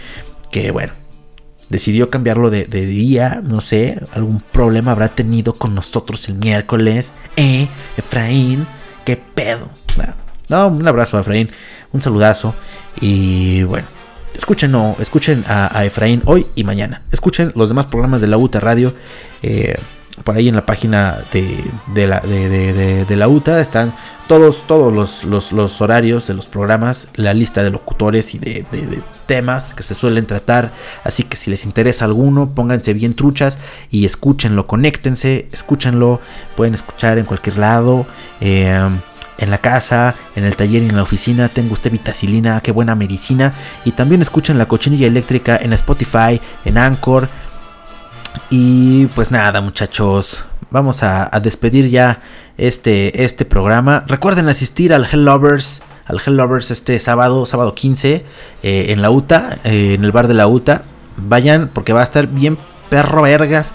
[0.50, 0.92] que bueno
[1.68, 7.68] decidió cambiarlo de, día, no sé, algún problema habrá tenido con nosotros el miércoles, eh,
[7.96, 8.66] Efraín,
[9.04, 9.68] qué pedo.
[10.48, 11.50] No, un abrazo a Efraín,
[11.92, 12.54] un saludazo
[13.00, 13.88] y bueno,
[14.36, 17.02] escuchen, no, escuchen a, a Efraín hoy y mañana.
[17.10, 18.94] Escuchen los demás programas de la UTA Radio.
[19.42, 19.74] eh,
[20.24, 22.06] por ahí en la página de,
[23.16, 23.94] la, UTA están
[24.26, 28.64] todos, todos los, horarios de los programas, la lista de locutores y de
[29.26, 30.72] temas que se suelen tratar.
[31.04, 33.58] Así que si les interesa alguno, pónganse bien truchas
[33.90, 36.20] y escúchenlo, conéctense, escúchenlo.
[36.56, 38.06] Pueden escuchar en cualquier lado.
[38.40, 38.88] eh,
[39.38, 41.48] en la casa, en el taller y en la oficina.
[41.48, 43.52] Tengo usted vitacilina, qué buena medicina.
[43.84, 47.28] Y también escuchen la cochinilla eléctrica en Spotify, en Anchor.
[48.50, 50.44] Y pues nada, muchachos.
[50.70, 52.22] Vamos a, despedir ya
[52.56, 54.04] este, este programa.
[54.06, 55.82] Recuerden asistir al Hell Lovers.
[56.06, 58.24] Al Hell Lovers este sábado, sábado 15,
[58.62, 60.82] eh, en la UTA, eh, en el bar de la UTA.
[61.16, 62.58] Vayan porque va a estar bien
[62.88, 63.70] perro vergas.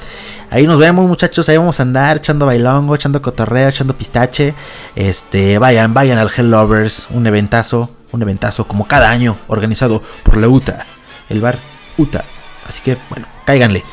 [0.49, 1.47] Ahí nos vemos, muchachos.
[1.49, 4.53] Ahí vamos a andar echando bailongo, echando cotorreo, echando pistache.
[4.95, 7.07] Este, vayan, vayan al Hell Lovers.
[7.09, 10.85] Un eventazo, un eventazo como cada año, organizado por la UTA,
[11.29, 11.57] el bar
[11.97, 12.23] UTA.
[12.67, 13.83] Así que, bueno, cáiganle.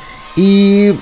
[0.41, 0.93] Y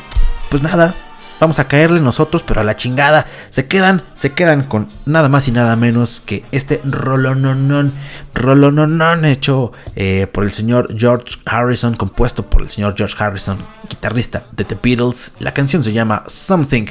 [0.49, 0.95] pues nada,
[1.39, 3.27] vamos a caerle nosotros, pero a la chingada.
[3.51, 7.93] Se quedan, se quedan con nada más y nada menos que este rolononon,
[8.33, 13.59] rolononon hecho eh, por el señor George Harrison, compuesto por el señor George Harrison,
[13.91, 15.33] guitarrista de The Beatles.
[15.39, 16.87] La canción se llama Something.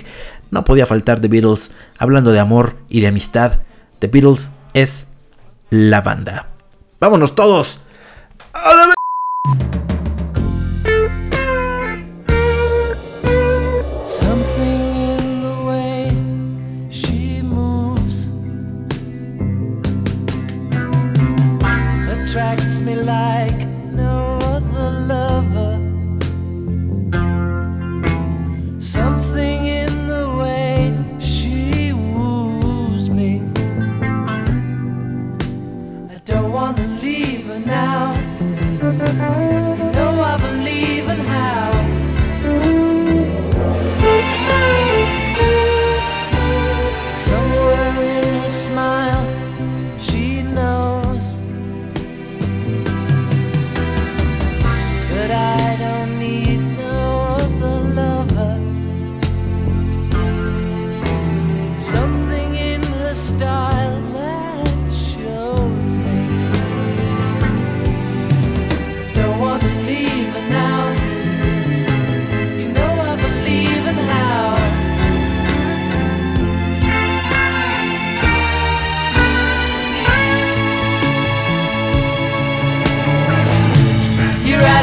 [0.52, 1.72] No podía faltar The Beatles.
[1.98, 3.62] Hablando de amor y de amistad,
[3.98, 5.08] The Beatles es
[5.72, 6.50] la banda.
[7.00, 7.80] Vámonos todos.
[8.54, 9.85] ¡A la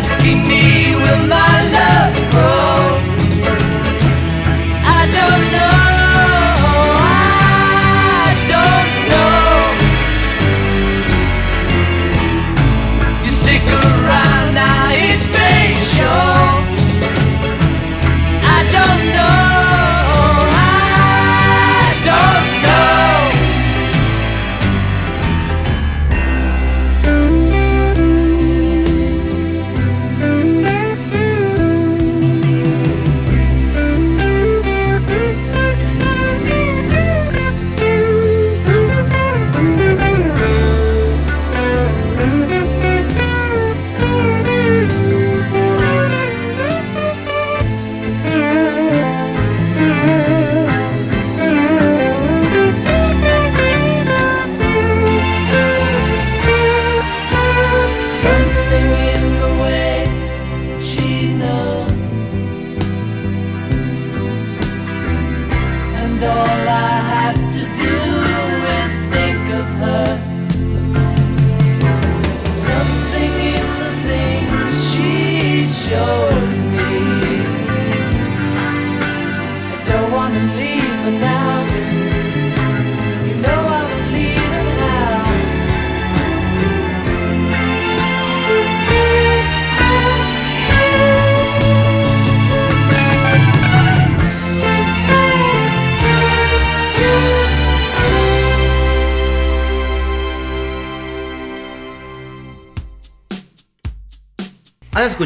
[0.05, 1.62] asking me, will my